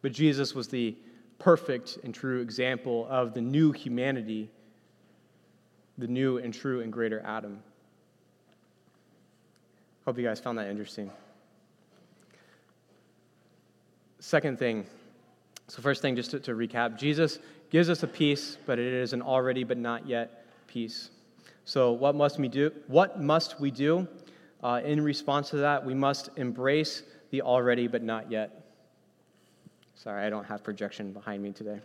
But 0.02 0.12
Jesus 0.12 0.54
was 0.54 0.68
the 0.68 0.96
perfect 1.38 1.98
and 2.02 2.14
true 2.14 2.40
example 2.40 3.06
of 3.08 3.34
the 3.34 3.40
new 3.40 3.72
humanity, 3.72 4.50
the 5.96 6.06
new 6.06 6.38
and 6.38 6.52
true 6.52 6.80
and 6.80 6.92
greater 6.92 7.22
Adam. 7.24 7.62
Hope 10.04 10.18
you 10.18 10.24
guys 10.24 10.40
found 10.40 10.58
that 10.58 10.68
interesting. 10.68 11.10
Second 14.20 14.58
thing, 14.58 14.84
so 15.68 15.82
first 15.82 16.02
thing, 16.02 16.16
just 16.16 16.30
to, 16.32 16.40
to, 16.40 16.52
recap, 16.52 16.98
Jesus 16.98 17.38
gives 17.70 17.90
us 17.90 18.02
a 18.02 18.06
peace, 18.06 18.56
but 18.66 18.78
it 18.78 18.92
is 18.92 19.12
an 19.12 19.22
already 19.22 19.64
but 19.64 19.76
not 19.76 20.08
yet 20.08 20.44
peace. 20.66 21.10
So 21.64 21.92
what 21.92 22.14
must 22.14 22.38
we 22.38 22.48
do? 22.48 22.72
What 22.86 23.20
must 23.20 23.60
we 23.60 23.70
do 23.70 24.08
uh, 24.62 24.80
in 24.82 25.02
response 25.02 25.50
to 25.50 25.56
that? 25.58 25.84
We 25.84 25.94
must 25.94 26.30
embrace 26.36 27.02
the 27.30 27.42
already 27.42 27.86
but 27.86 28.02
not 28.02 28.30
yet. 28.30 28.57
Sorry, 30.02 30.24
I 30.24 30.30
don't 30.30 30.44
have 30.44 30.62
projection 30.62 31.12
behind 31.12 31.42
me 31.42 31.50
today. 31.50 31.80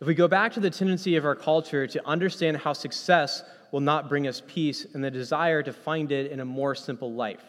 If 0.00 0.06
we 0.06 0.14
go 0.14 0.26
back 0.26 0.54
to 0.54 0.60
the 0.60 0.70
tendency 0.70 1.16
of 1.16 1.26
our 1.26 1.34
culture 1.34 1.86
to 1.86 2.08
understand 2.08 2.56
how 2.56 2.72
success 2.72 3.42
will 3.70 3.80
not 3.80 4.08
bring 4.08 4.26
us 4.26 4.40
peace 4.48 4.86
and 4.94 5.04
the 5.04 5.10
desire 5.10 5.62
to 5.62 5.70
find 5.74 6.12
it 6.12 6.32
in 6.32 6.40
a 6.40 6.46
more 6.46 6.74
simple 6.74 7.12
life. 7.12 7.42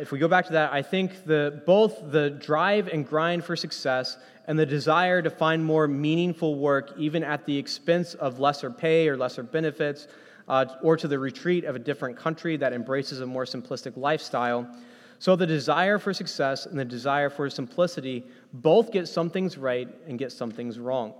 If 0.00 0.10
we 0.10 0.18
go 0.18 0.26
back 0.26 0.46
to 0.46 0.52
that, 0.54 0.72
I 0.72 0.80
think 0.80 1.26
the, 1.26 1.62
both 1.66 2.00
the 2.10 2.30
drive 2.30 2.88
and 2.88 3.06
grind 3.06 3.44
for 3.44 3.56
success 3.56 4.16
and 4.46 4.58
the 4.58 4.64
desire 4.64 5.20
to 5.20 5.28
find 5.28 5.62
more 5.62 5.86
meaningful 5.86 6.54
work, 6.54 6.94
even 6.96 7.22
at 7.22 7.44
the 7.44 7.58
expense 7.58 8.14
of 8.14 8.40
lesser 8.40 8.70
pay 8.70 9.06
or 9.06 9.18
lesser 9.18 9.42
benefits, 9.42 10.08
uh, 10.48 10.64
or 10.82 10.96
to 10.96 11.06
the 11.06 11.18
retreat 11.18 11.64
of 11.64 11.76
a 11.76 11.78
different 11.78 12.16
country 12.16 12.56
that 12.56 12.72
embraces 12.72 13.20
a 13.20 13.26
more 13.26 13.44
simplistic 13.44 13.98
lifestyle. 13.98 14.66
So, 15.20 15.34
the 15.34 15.46
desire 15.46 15.98
for 15.98 16.12
success 16.14 16.66
and 16.66 16.78
the 16.78 16.84
desire 16.84 17.28
for 17.28 17.50
simplicity 17.50 18.24
both 18.52 18.92
get 18.92 19.08
some 19.08 19.30
things 19.30 19.58
right 19.58 19.88
and 20.06 20.18
get 20.18 20.30
some 20.30 20.50
things 20.50 20.78
wrong. 20.78 21.12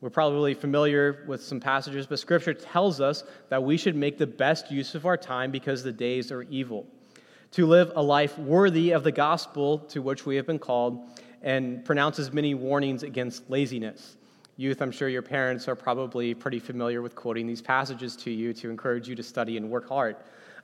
We're 0.00 0.10
probably 0.10 0.52
familiar 0.52 1.24
with 1.26 1.42
some 1.42 1.60
passages, 1.60 2.06
but 2.06 2.18
Scripture 2.18 2.52
tells 2.52 3.00
us 3.00 3.24
that 3.48 3.62
we 3.62 3.78
should 3.78 3.96
make 3.96 4.18
the 4.18 4.26
best 4.26 4.70
use 4.70 4.94
of 4.94 5.06
our 5.06 5.16
time 5.16 5.50
because 5.50 5.82
the 5.82 5.92
days 5.92 6.30
are 6.30 6.42
evil. 6.42 6.86
To 7.52 7.66
live 7.66 7.92
a 7.96 8.02
life 8.02 8.36
worthy 8.38 8.90
of 8.90 9.02
the 9.02 9.12
gospel 9.12 9.78
to 9.78 10.02
which 10.02 10.26
we 10.26 10.36
have 10.36 10.46
been 10.46 10.58
called, 10.58 11.08
and 11.44 11.84
pronounces 11.84 12.32
many 12.32 12.54
warnings 12.54 13.02
against 13.02 13.48
laziness. 13.48 14.16
Youth, 14.56 14.80
I'm 14.80 14.90
sure 14.90 15.08
your 15.08 15.22
parents 15.22 15.68
are 15.68 15.76
probably 15.76 16.32
pretty 16.32 16.58
familiar 16.58 17.02
with 17.02 17.14
quoting 17.14 17.46
these 17.46 17.60
passages 17.60 18.16
to 18.16 18.30
you 18.30 18.52
to 18.54 18.70
encourage 18.70 19.08
you 19.08 19.14
to 19.14 19.22
study 19.22 19.56
and 19.56 19.70
work 19.70 19.88
hard. 19.88 20.16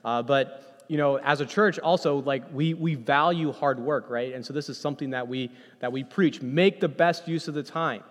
Uh, 0.03 0.21
but 0.23 0.70
you 0.91 0.97
know, 0.97 1.15
as 1.19 1.39
a 1.39 1.45
church, 1.45 1.79
also 1.79 2.17
like 2.23 2.43
we 2.51 2.73
we 2.73 2.95
value 2.95 3.53
hard 3.53 3.79
work, 3.79 4.09
right? 4.09 4.33
And 4.33 4.45
so 4.45 4.51
this 4.51 4.67
is 4.67 4.77
something 4.77 5.11
that 5.11 5.25
we 5.25 5.49
that 5.79 5.89
we 5.89 6.03
preach: 6.03 6.41
make 6.41 6.81
the 6.81 6.89
best 6.89 7.29
use 7.29 7.47
of 7.47 7.53
the 7.53 7.63
time. 7.63 8.03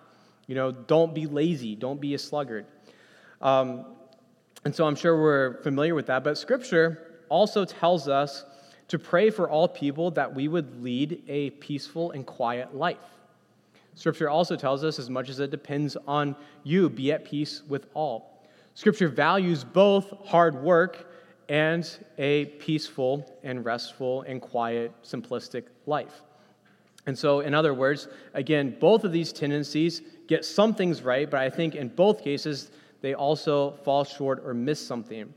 You 0.47 0.55
know, 0.55 0.73
don't 0.73 1.15
be 1.15 1.27
lazy, 1.27 1.77
don't 1.77 2.01
be 2.01 2.15
a 2.15 2.19
sluggard. 2.19 2.65
Um, 3.43 3.85
and 4.65 4.75
so 4.75 4.87
I'm 4.87 4.97
sure 4.97 5.21
we're 5.21 5.63
familiar 5.63 5.95
with 5.95 6.07
that, 6.07 6.25
but 6.25 6.39
Scripture 6.39 7.21
also 7.29 7.67
tells 7.67 8.09
us 8.09 8.47
to 8.89 8.99
pray 8.99 9.29
for 9.29 9.51
all 9.51 9.69
people 9.69 10.11
that 10.13 10.35
we 10.35 10.49
would 10.49 10.83
lead 10.83 11.23
a 11.29 11.51
peaceful 11.51 12.13
and 12.13 12.25
quiet 12.25 12.75
life. 12.75 12.97
Scripture 13.95 14.31
also 14.31 14.57
tells 14.57 14.85
us, 14.85 14.99
as 14.99 15.11
much 15.11 15.29
as 15.29 15.39
it 15.39 15.51
depends 15.51 15.99
on 16.09 16.35
you, 16.65 16.89
be 16.89 17.13
at 17.13 17.27
peace 17.27 17.63
with 17.69 17.89
all. 17.93 18.43
Scripture 18.73 19.09
values 19.09 19.65
both 19.65 20.15
hard 20.25 20.55
work 20.55 21.10
and 21.51 21.99
a 22.17 22.45
peaceful 22.45 23.39
and 23.43 23.65
restful 23.65 24.23
and 24.23 24.41
quiet, 24.41 24.93
simplistic 25.03 25.65
life. 25.85 26.23
And 27.07 27.19
so, 27.19 27.41
in 27.41 27.55
other 27.55 27.75
words, 27.75 28.07
again, 28.35 28.77
both 28.79 29.03
of 29.03 29.11
these 29.11 29.33
tendencies 29.33 30.01
get 30.29 30.45
some 30.45 30.75
things 30.75 31.03
right, 31.03 31.29
but 31.29 31.41
I 31.41 31.51
think 31.51 31.75
in 31.75 31.89
both 31.89 32.23
cases, 32.23 32.71
they 33.01 33.15
also 33.15 33.73
fall 33.85 34.05
short 34.05 34.43
or 34.47 34.55
miss 34.55 34.87
something. 34.87 35.35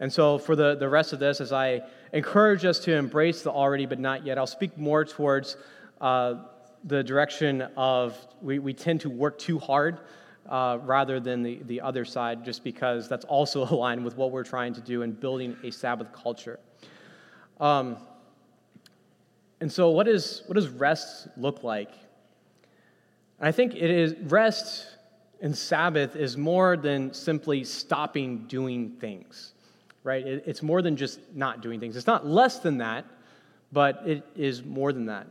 And 0.00 0.12
so, 0.12 0.36
for 0.36 0.54
the, 0.54 0.74
the 0.74 0.88
rest 0.88 1.14
of 1.14 1.18
this, 1.18 1.40
as 1.40 1.50
I 1.50 1.80
encourage 2.12 2.66
us 2.66 2.78
to 2.80 2.94
embrace 2.94 3.40
the 3.40 3.50
already 3.50 3.86
but 3.86 3.98
not 3.98 4.26
yet, 4.26 4.36
I'll 4.36 4.46
speak 4.46 4.76
more 4.76 5.02
towards 5.02 5.56
uh, 5.98 6.34
the 6.84 7.02
direction 7.02 7.62
of 7.74 8.18
we, 8.42 8.58
we 8.58 8.74
tend 8.74 9.00
to 9.00 9.08
work 9.08 9.38
too 9.38 9.58
hard 9.58 10.00
uh, 10.48 10.78
rather 10.82 11.20
than 11.20 11.42
the, 11.42 11.60
the 11.64 11.80
other 11.80 12.04
side, 12.04 12.44
just 12.44 12.64
because 12.64 13.08
that's 13.08 13.24
also 13.24 13.64
aligned 13.70 14.04
with 14.04 14.16
what 14.16 14.30
we're 14.30 14.44
trying 14.44 14.74
to 14.74 14.80
do 14.80 15.02
in 15.02 15.12
building 15.12 15.56
a 15.62 15.70
Sabbath 15.70 16.12
culture. 16.12 16.58
Um, 17.60 17.96
and 19.60 19.70
so, 19.72 19.90
what, 19.90 20.08
is, 20.08 20.42
what 20.46 20.54
does 20.54 20.68
rest 20.68 21.28
look 21.36 21.62
like? 21.62 21.90
I 23.40 23.52
think 23.52 23.74
it 23.74 23.90
is 23.90 24.14
rest 24.24 24.86
and 25.40 25.56
Sabbath 25.56 26.16
is 26.16 26.36
more 26.36 26.76
than 26.76 27.12
simply 27.12 27.64
stopping 27.64 28.46
doing 28.46 28.90
things, 28.92 29.52
right? 30.02 30.26
It, 30.26 30.44
it's 30.46 30.62
more 30.62 30.80
than 30.80 30.96
just 30.96 31.20
not 31.34 31.60
doing 31.60 31.80
things. 31.80 31.96
It's 31.96 32.06
not 32.06 32.26
less 32.26 32.60
than 32.60 32.78
that, 32.78 33.04
but 33.70 34.02
it 34.06 34.24
is 34.34 34.64
more 34.64 34.92
than 34.92 35.06
that. 35.06 35.26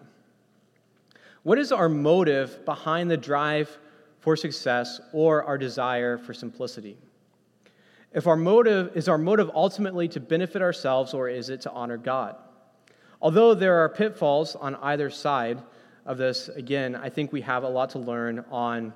What 1.42 1.58
is 1.58 1.72
our 1.72 1.90
motive 1.90 2.64
behind 2.64 3.10
the 3.10 3.18
drive 3.18 3.76
for 4.24 4.38
success 4.38 5.02
or 5.12 5.44
our 5.44 5.58
desire 5.58 6.18
for 6.18 6.34
simplicity? 6.34 6.98
If 8.14 8.26
our 8.26 8.38
motive 8.38 8.96
is 8.96 9.10
our 9.10 9.18
motive 9.18 9.52
ultimately 9.54 10.08
to 10.10 10.22
benefit 10.22 10.62
ourselves 10.62 11.14
or 11.14 11.28
is 11.28 11.50
it 11.50 11.60
to 11.62 11.72
honor 11.72 11.98
God? 11.98 12.38
Although 13.22 13.54
there 13.54 13.76
are 13.84 13.90
pitfalls 13.90 14.56
on 14.56 14.76
either 14.76 15.10
side 15.10 15.62
of 16.06 16.18
this, 16.18 16.48
again, 16.48 16.96
I 16.96 17.10
think 17.10 17.34
we 17.34 17.42
have 17.42 17.64
a 17.64 17.68
lot 17.68 17.90
to 17.92 18.00
learn 18.00 18.46
on 18.50 18.94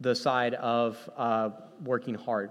the 0.00 0.14
side 0.14 0.54
of 0.54 0.98
uh, 1.18 1.50
working 1.84 2.14
hard. 2.14 2.50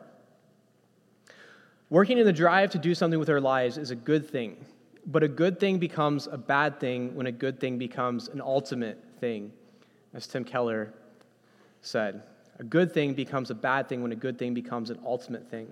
Working 1.89 2.19
in 2.19 2.25
the 2.25 2.33
drive 2.33 2.69
to 2.71 2.77
do 2.77 2.93
something 2.93 3.19
with 3.19 3.29
our 3.29 3.41
lives 3.41 3.79
is 3.79 3.89
a 3.89 3.95
good 3.95 4.29
thing, 4.29 4.63
but 5.07 5.23
a 5.23 5.27
good 5.27 5.59
thing 5.59 5.79
becomes 5.79 6.27
a 6.27 6.37
bad 6.37 6.79
thing 6.79 7.15
when 7.15 7.25
a 7.25 7.31
good 7.31 7.59
thing 7.59 7.79
becomes 7.79 8.27
an 8.27 8.41
ultimate 8.41 9.03
thing, 9.19 9.51
as 10.13 10.27
Tim 10.27 10.43
Keller 10.43 10.93
said. 11.83 12.23
A 12.59 12.63
good 12.63 12.91
thing 12.91 13.13
becomes 13.13 13.51
a 13.51 13.55
bad 13.55 13.87
thing 13.87 14.01
when 14.01 14.11
a 14.11 14.15
good 14.15 14.39
thing 14.39 14.53
becomes 14.53 14.89
an 14.89 14.99
ultimate 15.05 15.49
thing. 15.49 15.67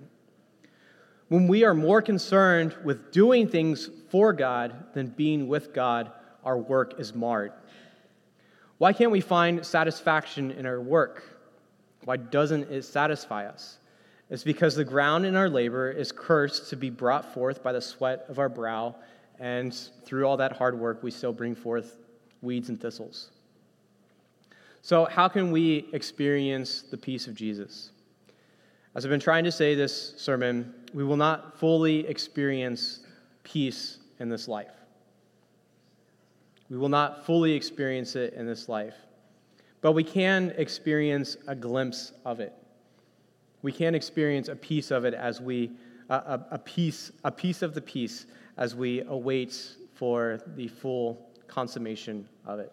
When 1.28 1.48
we 1.48 1.64
are 1.64 1.74
more 1.74 2.02
concerned 2.02 2.76
with 2.84 3.10
doing 3.10 3.48
things 3.48 3.88
for 4.10 4.32
God 4.32 4.92
than 4.94 5.08
being 5.08 5.48
with 5.48 5.72
God, 5.72 6.12
our 6.44 6.58
work 6.58 7.00
is 7.00 7.14
marred. 7.14 7.52
Why 8.78 8.92
can't 8.92 9.10
we 9.10 9.20
find 9.20 9.64
satisfaction 9.64 10.50
in 10.50 10.66
our 10.66 10.80
work? 10.80 11.22
Why 12.04 12.16
doesn't 12.16 12.70
it 12.70 12.82
satisfy 12.82 13.46
us? 13.46 13.78
It's 14.28 14.44
because 14.44 14.74
the 14.74 14.84
ground 14.84 15.24
in 15.24 15.36
our 15.36 15.48
labor 15.48 15.90
is 15.90 16.10
cursed 16.10 16.70
to 16.70 16.76
be 16.76 16.90
brought 16.90 17.32
forth 17.32 17.62
by 17.62 17.72
the 17.72 17.80
sweat 17.80 18.24
of 18.28 18.38
our 18.38 18.48
brow, 18.48 18.96
and 19.38 19.74
through 20.04 20.26
all 20.26 20.36
that 20.38 20.52
hard 20.52 20.78
work, 20.78 21.02
we 21.02 21.10
still 21.10 21.32
bring 21.32 21.54
forth 21.54 21.98
weeds 22.40 22.68
and 22.68 22.80
thistles. 22.80 23.30
So, 24.84 25.04
how 25.04 25.28
can 25.28 25.52
we 25.52 25.88
experience 25.92 26.82
the 26.82 26.96
peace 26.96 27.28
of 27.28 27.34
Jesus? 27.34 27.92
As 28.96 29.04
I've 29.04 29.10
been 29.10 29.20
trying 29.20 29.44
to 29.44 29.52
say 29.52 29.76
this 29.76 30.14
sermon, 30.16 30.74
we 30.92 31.04
will 31.04 31.16
not 31.16 31.56
fully 31.58 32.06
experience 32.08 33.00
peace 33.44 33.98
in 34.18 34.28
this 34.28 34.48
life. 34.48 34.72
We 36.68 36.78
will 36.78 36.88
not 36.88 37.24
fully 37.24 37.52
experience 37.52 38.16
it 38.16 38.34
in 38.34 38.44
this 38.44 38.68
life, 38.68 38.96
but 39.82 39.92
we 39.92 40.02
can 40.02 40.52
experience 40.56 41.36
a 41.46 41.54
glimpse 41.54 42.12
of 42.24 42.40
it. 42.40 42.52
we 43.62 43.70
can 43.70 43.94
experience 43.94 44.48
a 44.48 44.56
piece 44.56 44.90
of 44.90 45.04
it 45.04 45.14
as 45.14 45.40
we, 45.40 45.70
a, 46.10 46.40
a, 46.50 46.58
piece, 46.58 47.12
a 47.22 47.30
piece 47.30 47.62
of 47.62 47.74
the 47.74 47.80
peace 47.80 48.26
as 48.56 48.74
we 48.74 49.02
await 49.02 49.76
for 49.94 50.40
the 50.56 50.66
full 50.66 51.30
consummation 51.46 52.28
of 52.44 52.58
it. 52.58 52.72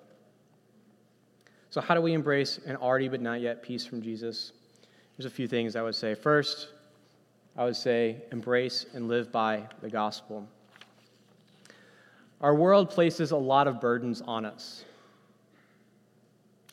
So, 1.72 1.82
how 1.82 1.94
do 1.94 2.02
we 2.02 2.14
embrace 2.14 2.60
an 2.66 2.78
already 2.78 3.10
but 3.10 3.22
not 3.22 3.42
yet 3.42 3.62
peace 3.62 3.86
from 3.86 4.02
Jesus? 4.02 4.54
There's 5.16 5.28
a 5.28 5.30
few 5.30 5.48
things 5.48 5.76
I 5.76 5.84
would 5.84 5.94
say. 5.94 6.16
First, 6.16 6.70
I 7.56 7.64
would 7.64 7.76
say 7.76 8.24
embrace 8.32 8.88
and 8.94 9.08
live 9.08 9.32
by 9.32 9.68
the 9.82 9.90
gospel. 9.90 10.48
Our 12.42 12.56
world 12.56 12.90
places 12.90 13.32
a 13.32 13.38
lot 13.38 13.68
of 13.68 13.80
burdens 13.82 14.22
on 14.22 14.46
us. 14.46 14.84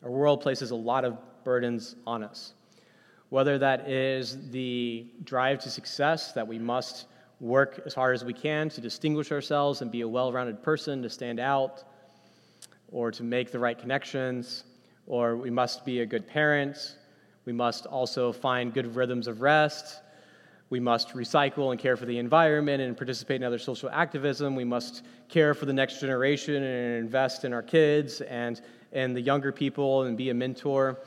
Our 0.01 0.09
world 0.09 0.41
places 0.41 0.71
a 0.71 0.75
lot 0.75 1.05
of 1.05 1.17
burdens 1.43 1.95
on 2.07 2.23
us. 2.23 2.53
Whether 3.29 3.59
that 3.59 3.89
is 3.89 4.49
the 4.49 5.05
drive 5.25 5.59
to 5.59 5.69
success, 5.69 6.31
that 6.31 6.47
we 6.47 6.57
must 6.57 7.05
work 7.39 7.83
as 7.85 7.93
hard 7.93 8.15
as 8.15 8.25
we 8.25 8.33
can 8.33 8.69
to 8.69 8.81
distinguish 8.81 9.31
ourselves 9.31 9.81
and 9.81 9.91
be 9.91 10.01
a 10.01 10.07
well 10.07 10.31
rounded 10.31 10.63
person, 10.63 11.03
to 11.03 11.09
stand 11.09 11.39
out, 11.39 11.83
or 12.91 13.11
to 13.11 13.23
make 13.23 13.51
the 13.51 13.59
right 13.59 13.77
connections, 13.77 14.63
or 15.07 15.37
we 15.37 15.49
must 15.49 15.85
be 15.85 16.01
a 16.01 16.05
good 16.05 16.27
parent. 16.27 16.95
We 17.45 17.53
must 17.53 17.85
also 17.85 18.31
find 18.31 18.73
good 18.73 18.95
rhythms 18.95 19.27
of 19.27 19.41
rest. 19.41 20.01
We 20.69 20.81
must 20.81 21.13
recycle 21.13 21.71
and 21.71 21.79
care 21.79 21.95
for 21.95 22.05
the 22.05 22.17
environment 22.19 22.81
and 22.81 22.95
participate 22.95 23.37
in 23.37 23.43
other 23.43 23.57
social 23.57 23.89
activism. 23.89 24.53
We 24.53 24.65
must 24.65 25.03
care 25.29 25.53
for 25.53 25.65
the 25.65 25.71
next 25.71 26.01
generation 26.01 26.55
and 26.55 26.97
invest 26.97 27.45
in 27.45 27.53
our 27.53 27.63
kids 27.63 28.19
and, 28.19 28.61
and 28.91 29.15
the 29.15 29.21
younger 29.21 29.53
people 29.53 30.03
and 30.03 30.17
be 30.17 30.29
a 30.29 30.33
mentor. 30.33 30.99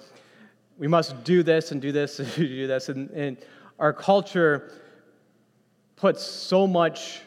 We 0.79 0.89
must 0.89 1.23
do 1.25 1.43
this 1.43 1.73
and 1.73 1.83
do 1.83 1.93
this 1.93 2.19
and 2.21 2.35
do 2.35 2.67
this. 2.67 2.89
And, 2.89 3.11
and 3.11 3.37
our 3.79 3.93
culture 3.93 4.73
puts 5.97 6.25
so 6.25 6.67
much 6.67 7.21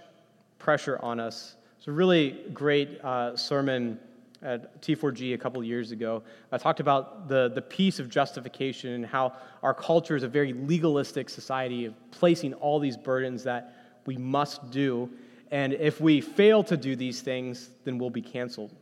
pressure 0.57 0.97
on 1.03 1.19
us. 1.19 1.55
It's 1.77 1.87
a 1.87 1.91
really 1.91 2.45
great 2.51 2.99
uh, 3.03 3.35
sermon 3.37 3.99
at 4.43 4.81
T4G 4.81 5.33
a 5.33 5.37
couple 5.37 5.63
years 5.63 5.91
ago. 5.91 6.21
I 6.51 6.57
talked 6.57 6.79
about 6.79 7.27
the, 7.27 7.49
the 7.49 7.61
piece 7.61 7.99
of 7.99 8.09
justification 8.09 8.91
and 8.91 9.05
how 9.05 9.33
our 9.61 9.73
culture 9.73 10.15
is 10.15 10.23
a 10.23 10.27
very 10.27 10.53
legalistic 10.53 11.29
society 11.29 11.85
of 11.85 11.93
placing 12.11 12.53
all 12.55 12.79
these 12.79 12.97
burdens 12.97 13.43
that 13.43 13.75
we 14.05 14.17
must 14.17 14.69
do. 14.69 15.09
And 15.51 15.73
if 15.73 16.01
we 16.01 16.19
fail 16.19 16.63
to 16.65 16.75
do 16.75 16.95
these 16.95 17.21
things, 17.21 17.69
then 17.85 17.97
we'll 17.97 18.09
be 18.09 18.21
canceled. 18.21 18.75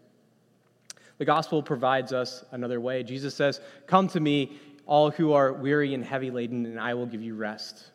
The 1.19 1.26
gospel 1.26 1.62
provides 1.62 2.13
us 2.13 2.43
another 2.52 2.82
way. 2.82 3.04
Jesus 3.04 3.36
says, 3.36 3.62
Come 3.86 4.08
to 4.10 4.19
me, 4.19 4.58
all 4.88 5.12
who 5.12 5.34
are 5.34 5.54
weary 5.54 5.93
and 5.93 6.04
heavy 6.04 6.32
laden, 6.32 6.65
and 6.65 6.80
I 6.80 6.95
will 6.95 7.06
give 7.06 7.21
you 7.21 7.36
rest. 7.36 7.91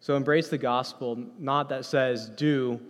So 0.00 0.16
embrace 0.16 0.48
the 0.48 0.58
gospel, 0.58 1.16
not 1.38 1.68
that 1.70 1.84
says 1.84 2.28
do, 2.28 2.80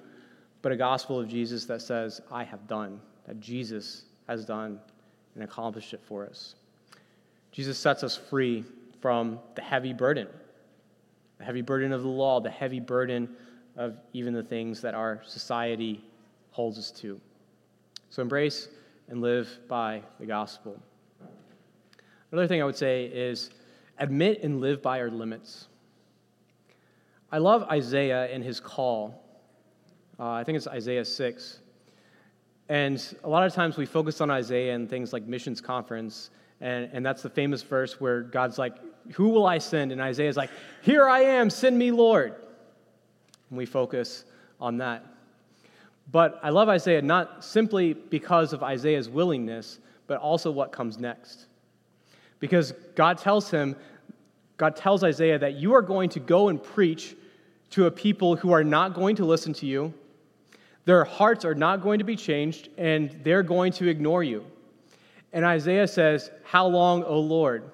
but 0.62 0.72
a 0.72 0.76
gospel 0.76 1.18
of 1.18 1.28
Jesus 1.28 1.64
that 1.66 1.82
says, 1.82 2.20
I 2.30 2.44
have 2.44 2.66
done, 2.66 3.00
that 3.26 3.40
Jesus 3.40 4.04
has 4.28 4.44
done 4.44 4.80
and 5.34 5.44
accomplished 5.44 5.92
it 5.92 6.00
for 6.06 6.24
us. 6.26 6.54
Jesus 7.50 7.78
sets 7.78 8.02
us 8.02 8.16
free 8.16 8.64
from 9.00 9.40
the 9.56 9.62
heavy 9.62 9.92
burden, 9.92 10.28
the 11.38 11.44
heavy 11.44 11.62
burden 11.62 11.92
of 11.92 12.02
the 12.02 12.08
law, 12.08 12.40
the 12.40 12.50
heavy 12.50 12.80
burden 12.80 13.28
of 13.76 13.96
even 14.12 14.32
the 14.32 14.42
things 14.42 14.80
that 14.80 14.94
our 14.94 15.20
society 15.26 16.04
holds 16.50 16.78
us 16.78 16.90
to. 16.90 17.20
So 18.10 18.22
embrace 18.22 18.68
and 19.08 19.20
live 19.20 19.58
by 19.68 20.02
the 20.20 20.26
gospel. 20.26 20.80
Another 22.30 22.46
thing 22.46 22.62
I 22.62 22.64
would 22.64 22.76
say 22.76 23.06
is 23.06 23.50
admit 23.98 24.42
and 24.42 24.60
live 24.60 24.80
by 24.80 25.00
our 25.00 25.10
limits. 25.10 25.66
I 27.30 27.38
love 27.38 27.62
Isaiah 27.64 28.26
and 28.26 28.44
his 28.44 28.60
call. 28.60 29.21
Uh, 30.18 30.30
I 30.30 30.44
think 30.44 30.56
it's 30.56 30.66
Isaiah 30.66 31.04
6. 31.04 31.58
And 32.68 33.14
a 33.24 33.28
lot 33.28 33.46
of 33.46 33.52
times 33.52 33.76
we 33.76 33.86
focus 33.86 34.20
on 34.20 34.30
Isaiah 34.30 34.74
and 34.74 34.88
things 34.88 35.12
like 35.12 35.24
missions 35.24 35.60
conference, 35.60 36.30
and, 36.60 36.88
and 36.92 37.04
that's 37.04 37.22
the 37.22 37.30
famous 37.30 37.62
verse 37.62 38.00
where 38.00 38.22
God's 38.22 38.58
like, 38.58 38.74
Who 39.14 39.28
will 39.28 39.46
I 39.46 39.58
send? 39.58 39.92
And 39.92 40.00
Isaiah's 40.00 40.36
like, 40.36 40.50
Here 40.82 41.08
I 41.08 41.20
am, 41.20 41.50
send 41.50 41.76
me, 41.76 41.90
Lord. 41.90 42.34
And 43.50 43.58
we 43.58 43.66
focus 43.66 44.24
on 44.60 44.78
that. 44.78 45.04
But 46.10 46.40
I 46.42 46.50
love 46.50 46.68
Isaiah 46.68 47.02
not 47.02 47.44
simply 47.44 47.94
because 47.94 48.52
of 48.52 48.62
Isaiah's 48.62 49.08
willingness, 49.08 49.78
but 50.06 50.18
also 50.18 50.50
what 50.50 50.72
comes 50.72 50.98
next. 50.98 51.46
Because 52.38 52.72
God 52.94 53.18
tells 53.18 53.50
him, 53.50 53.76
God 54.56 54.76
tells 54.76 55.04
Isaiah 55.04 55.38
that 55.38 55.54
you 55.54 55.74
are 55.74 55.82
going 55.82 56.10
to 56.10 56.20
go 56.20 56.48
and 56.48 56.62
preach 56.62 57.16
to 57.70 57.86
a 57.86 57.90
people 57.90 58.36
who 58.36 58.52
are 58.52 58.64
not 58.64 58.94
going 58.94 59.16
to 59.16 59.24
listen 59.24 59.52
to 59.54 59.66
you. 59.66 59.94
Their 60.84 61.04
hearts 61.04 61.44
are 61.44 61.54
not 61.54 61.82
going 61.82 61.98
to 61.98 62.04
be 62.04 62.16
changed, 62.16 62.68
and 62.76 63.20
they're 63.22 63.42
going 63.42 63.72
to 63.74 63.88
ignore 63.88 64.22
you. 64.22 64.44
And 65.32 65.44
Isaiah 65.44 65.86
says, 65.86 66.30
How 66.44 66.66
long, 66.66 67.04
O 67.04 67.20
Lord? 67.20 67.70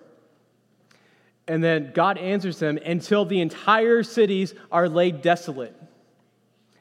And 1.47 1.65
then 1.65 1.93
God 1.95 2.19
answers 2.19 2.59
them, 2.59 2.79
Until 2.79 3.25
the 3.25 3.41
entire 3.41 4.03
cities 4.03 4.55
are 4.71 4.89
laid 4.89 5.23
desolate, 5.23 5.75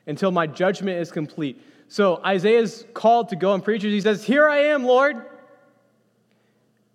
until 0.06 0.32
my 0.32 0.48
judgment 0.48 1.00
is 1.00 1.12
complete. 1.12 1.62
So 1.88 2.22
Isaiah's 2.26 2.86
called 2.94 3.30
to 3.30 3.38
go 3.38 3.54
and 3.54 3.64
preach. 3.64 3.84
He 3.84 4.02
says, 4.02 4.24
Here 4.24 4.48
I 4.50 4.58
am, 4.66 4.84
Lord. 4.84 5.26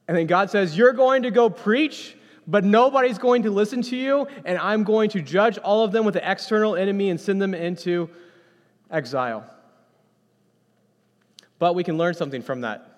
And 0.06 0.16
then 0.16 0.26
God 0.26 0.50
says, 0.50 0.76
You're 0.76 0.92
going 0.92 1.22
to 1.22 1.30
go 1.30 1.48
preach 1.48 2.16
but 2.46 2.64
nobody's 2.64 3.18
going 3.18 3.44
to 3.44 3.50
listen 3.50 3.82
to 3.82 3.96
you, 3.96 4.26
and 4.44 4.58
I'm 4.58 4.82
going 4.82 5.10
to 5.10 5.22
judge 5.22 5.58
all 5.58 5.84
of 5.84 5.92
them 5.92 6.04
with 6.04 6.14
the 6.14 6.30
external 6.30 6.74
enemy 6.74 7.10
and 7.10 7.20
send 7.20 7.40
them 7.40 7.54
into 7.54 8.10
exile. 8.92 9.44
But 11.58 11.74
we 11.74 11.84
can 11.84 11.96
learn 11.96 12.14
something 12.14 12.42
from 12.42 12.60
that. 12.62 12.88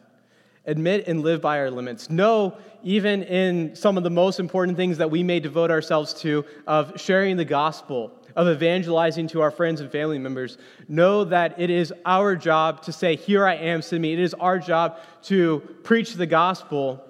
Admit 0.66 1.06
and 1.06 1.22
live 1.22 1.42
by 1.42 1.58
our 1.58 1.70
limits. 1.70 2.08
Know, 2.08 2.56
even 2.82 3.22
in 3.22 3.76
some 3.76 3.98
of 3.98 4.02
the 4.02 4.10
most 4.10 4.40
important 4.40 4.76
things 4.78 4.98
that 4.98 5.10
we 5.10 5.22
may 5.22 5.38
devote 5.38 5.70
ourselves 5.70 6.14
to, 6.22 6.44
of 6.66 6.98
sharing 6.98 7.36
the 7.36 7.44
gospel, 7.44 8.12
of 8.34 8.48
evangelizing 8.48 9.28
to 9.28 9.42
our 9.42 9.50
friends 9.50 9.80
and 9.80 9.92
family 9.92 10.18
members, 10.18 10.56
know 10.88 11.24
that 11.24 11.60
it 11.60 11.68
is 11.68 11.92
our 12.06 12.34
job 12.34 12.82
to 12.82 12.92
say, 12.92 13.16
Here 13.16 13.46
I 13.46 13.56
am, 13.56 13.82
send 13.82 14.00
me. 14.00 14.14
It 14.14 14.18
is 14.18 14.32
our 14.34 14.58
job 14.58 14.98
to 15.24 15.60
preach 15.82 16.14
the 16.14 16.26
gospel, 16.26 17.04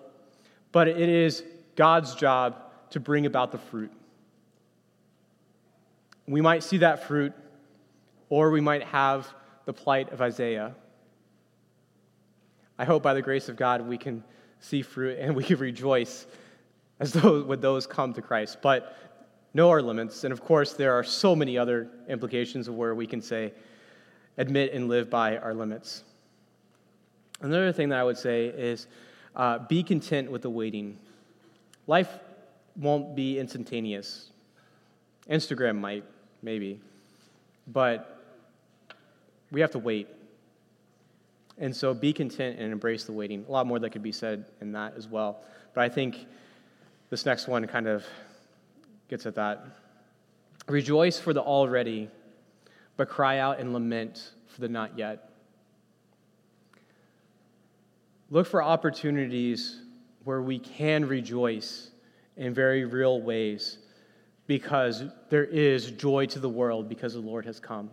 but 0.72 0.88
it 0.88 1.08
is 1.08 1.44
God's 1.76 2.16
job 2.16 2.56
to 2.90 3.00
bring 3.00 3.26
about 3.26 3.52
the 3.52 3.58
fruit. 3.58 3.92
We 6.26 6.40
might 6.40 6.62
see 6.62 6.78
that 6.78 7.06
fruit, 7.06 7.32
or 8.28 8.50
we 8.50 8.60
might 8.60 8.82
have 8.84 9.28
the 9.64 9.72
plight 9.72 10.12
of 10.12 10.20
Isaiah. 10.20 10.74
I 12.78 12.84
hope 12.84 13.02
by 13.02 13.14
the 13.14 13.22
grace 13.22 13.48
of 13.48 13.56
God 13.56 13.82
we 13.82 13.98
can 13.98 14.24
see 14.60 14.82
fruit 14.82 15.18
and 15.18 15.34
we 15.36 15.44
can 15.44 15.58
rejoice 15.58 16.26
as 17.00 17.12
though 17.12 17.42
when 17.42 17.60
those 17.60 17.86
come 17.86 18.12
to 18.14 18.22
Christ. 18.22 18.58
But 18.62 18.96
know 19.54 19.70
our 19.70 19.80
limits. 19.80 20.24
And 20.24 20.32
of 20.32 20.42
course, 20.42 20.72
there 20.74 20.92
are 20.92 21.04
so 21.04 21.34
many 21.34 21.56
other 21.56 21.88
implications 22.08 22.68
of 22.68 22.74
where 22.74 22.94
we 22.94 23.06
can 23.06 23.22
say, 23.22 23.52
admit 24.36 24.72
and 24.72 24.88
live 24.88 25.08
by 25.08 25.38
our 25.38 25.54
limits. 25.54 26.02
Another 27.40 27.72
thing 27.72 27.88
that 27.90 28.00
I 28.00 28.04
would 28.04 28.18
say 28.18 28.46
is 28.46 28.88
uh, 29.36 29.58
be 29.58 29.82
content 29.82 30.30
with 30.30 30.42
the 30.42 30.50
waiting. 30.50 30.98
Life 31.86 32.08
won't 32.76 33.14
be 33.14 33.38
instantaneous. 33.38 34.30
Instagram 35.30 35.76
might, 35.78 36.04
maybe. 36.42 36.80
But 37.68 38.13
we 39.54 39.60
have 39.60 39.70
to 39.70 39.78
wait. 39.78 40.08
And 41.58 41.74
so 41.74 41.94
be 41.94 42.12
content 42.12 42.58
and 42.58 42.72
embrace 42.72 43.04
the 43.04 43.12
waiting. 43.12 43.44
A 43.48 43.52
lot 43.52 43.66
more 43.66 43.78
that 43.78 43.90
could 43.90 44.02
be 44.02 44.10
said 44.10 44.46
in 44.60 44.72
that 44.72 44.94
as 44.96 45.06
well. 45.06 45.42
But 45.72 45.84
I 45.84 45.88
think 45.88 46.26
this 47.08 47.24
next 47.24 47.46
one 47.46 47.64
kind 47.68 47.86
of 47.86 48.04
gets 49.08 49.24
at 49.26 49.36
that. 49.36 49.64
Rejoice 50.66 51.20
for 51.20 51.32
the 51.32 51.40
already, 51.40 52.10
but 52.96 53.08
cry 53.08 53.38
out 53.38 53.60
and 53.60 53.72
lament 53.72 54.32
for 54.48 54.60
the 54.60 54.68
not 54.68 54.98
yet. 54.98 55.30
Look 58.30 58.48
for 58.48 58.60
opportunities 58.60 59.82
where 60.24 60.42
we 60.42 60.58
can 60.58 61.06
rejoice 61.06 61.90
in 62.36 62.52
very 62.52 62.84
real 62.84 63.22
ways 63.22 63.78
because 64.48 65.04
there 65.28 65.44
is 65.44 65.92
joy 65.92 66.26
to 66.26 66.40
the 66.40 66.48
world 66.48 66.88
because 66.88 67.12
the 67.12 67.20
Lord 67.20 67.44
has 67.44 67.60
come. 67.60 67.90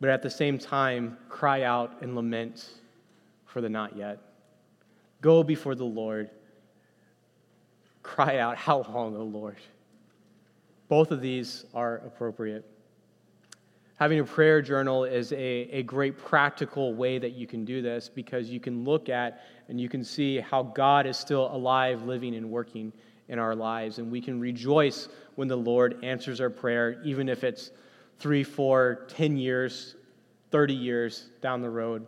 But 0.00 0.10
at 0.10 0.22
the 0.22 0.30
same 0.30 0.58
time, 0.58 1.16
cry 1.28 1.62
out 1.62 2.02
and 2.02 2.14
lament 2.14 2.68
for 3.46 3.60
the 3.60 3.68
not 3.68 3.96
yet. 3.96 4.20
Go 5.20 5.42
before 5.42 5.74
the 5.74 5.84
Lord. 5.84 6.30
Cry 8.02 8.38
out, 8.38 8.56
How 8.56 8.82
long, 8.88 9.16
O 9.16 9.24
Lord? 9.24 9.56
Both 10.88 11.10
of 11.10 11.20
these 11.20 11.64
are 11.74 11.96
appropriate. 11.96 12.64
Having 13.96 14.20
a 14.20 14.24
prayer 14.24 14.62
journal 14.62 15.04
is 15.04 15.32
a, 15.32 15.36
a 15.36 15.82
great 15.82 16.16
practical 16.16 16.94
way 16.94 17.18
that 17.18 17.32
you 17.32 17.48
can 17.48 17.64
do 17.64 17.82
this 17.82 18.08
because 18.08 18.48
you 18.48 18.60
can 18.60 18.84
look 18.84 19.08
at 19.08 19.42
and 19.68 19.80
you 19.80 19.88
can 19.88 20.04
see 20.04 20.38
how 20.38 20.62
God 20.62 21.04
is 21.04 21.16
still 21.16 21.52
alive, 21.52 22.04
living, 22.04 22.36
and 22.36 22.48
working 22.48 22.92
in 23.28 23.40
our 23.40 23.56
lives. 23.56 23.98
And 23.98 24.10
we 24.10 24.20
can 24.20 24.38
rejoice 24.38 25.08
when 25.34 25.48
the 25.48 25.56
Lord 25.56 25.98
answers 26.04 26.40
our 26.40 26.48
prayer, 26.48 27.02
even 27.04 27.28
if 27.28 27.42
it's 27.42 27.72
three, 28.18 28.42
four, 28.42 29.06
ten 29.08 29.36
years, 29.36 29.94
30 30.50 30.74
years 30.74 31.28
down 31.40 31.60
the 31.60 31.70
road. 31.70 32.06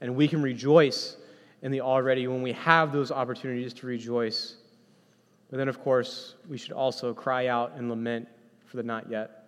And 0.00 0.16
we 0.16 0.28
can 0.28 0.42
rejoice 0.42 1.16
in 1.62 1.70
the 1.70 1.80
already 1.80 2.26
when 2.26 2.42
we 2.42 2.52
have 2.52 2.92
those 2.92 3.10
opportunities 3.10 3.74
to 3.74 3.86
rejoice. 3.86 4.56
But 5.50 5.58
then, 5.58 5.68
of 5.68 5.80
course, 5.82 6.36
we 6.48 6.56
should 6.56 6.72
also 6.72 7.12
cry 7.12 7.48
out 7.48 7.72
and 7.76 7.88
lament 7.88 8.28
for 8.66 8.76
the 8.76 8.82
not 8.82 9.10
yet 9.10 9.40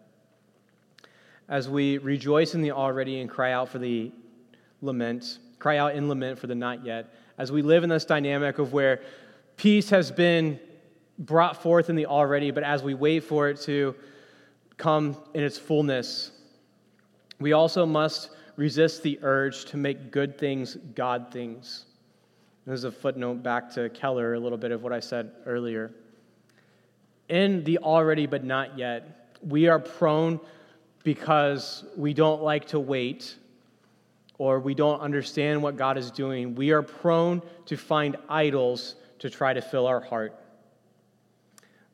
as 1.53 1.69
we 1.69 1.99
rejoice 1.99 2.55
in 2.55 2.63
the 2.63 2.73
already 2.73 3.21
and 3.21 3.29
cry 3.29 3.53
out 3.53 3.69
for 3.69 3.79
the 3.79 4.11
lament, 4.81 5.39
cry 5.59 5.77
out 5.77 5.95
in 5.95 6.09
lament 6.09 6.39
for 6.39 6.47
the 6.47 6.55
not 6.55 6.83
yet, 6.83 7.15
as 7.37 7.53
we 7.53 7.61
live 7.61 7.85
in 7.85 7.91
this 7.91 8.07
dynamic 8.07 8.59
of 8.59 8.73
where 8.73 9.03
peace 9.59 9.91
has 9.91 10.11
been 10.11 10.59
brought 11.19 11.63
forth 11.63 11.91
in 11.91 11.97
the 11.97 12.07
already, 12.07 12.51
but 12.51 12.63
as 12.63 12.83
we 12.83 12.95
wait 12.95 13.23
for 13.23 13.51
it 13.51 13.61
to 13.61 13.95
come 14.77 15.17
in 15.35 15.43
its 15.43 15.59
fullness, 15.59 16.33
we 17.41 17.53
also 17.53 17.87
must 17.87 18.31
resist 18.57 19.03
the 19.03 19.19
urge 19.23 19.65
to 19.67 19.77
make 19.77 20.11
good 20.11 20.39
things 20.39 20.77
God 20.95 21.33
things. 21.33 21.87
There's 22.67 22.85
a 22.85 22.93
footnote 22.93 23.43
back 23.43 23.73
to 23.75 23.89
Keller, 23.91 24.35
a 24.35 24.39
little 24.39 24.59
bit 24.59 24.71
of 24.71 24.83
what 24.83 24.93
I 24.93 25.01
said 25.01 25.33
earlier. 25.47 25.91
In 27.29 27.65
the 27.65 27.79
already 27.79 28.27
but 28.27 28.45
not 28.45 28.79
yet, 28.79 29.37
we 29.47 29.67
are 29.67 29.79
prone 29.79 30.39
because 31.03 31.85
we 31.97 32.15
don't 32.15 32.43
like 32.43 32.67
to 32.69 32.79
wait 32.79 33.37
or 34.39 34.61
we 34.61 34.75
don't 34.75 35.01
understand 35.01 35.63
what 35.63 35.77
God 35.77 35.97
is 35.97 36.11
doing, 36.11 36.55
we 36.55 36.71
are 36.71 36.83
prone 36.83 37.43
to 37.67 37.77
find 37.77 38.17
idols 38.29 38.97
to 39.19 39.31
try 39.31 39.53
to 39.53 39.63
fill 39.63 39.87
our 39.87 40.01
heart. 40.01 40.42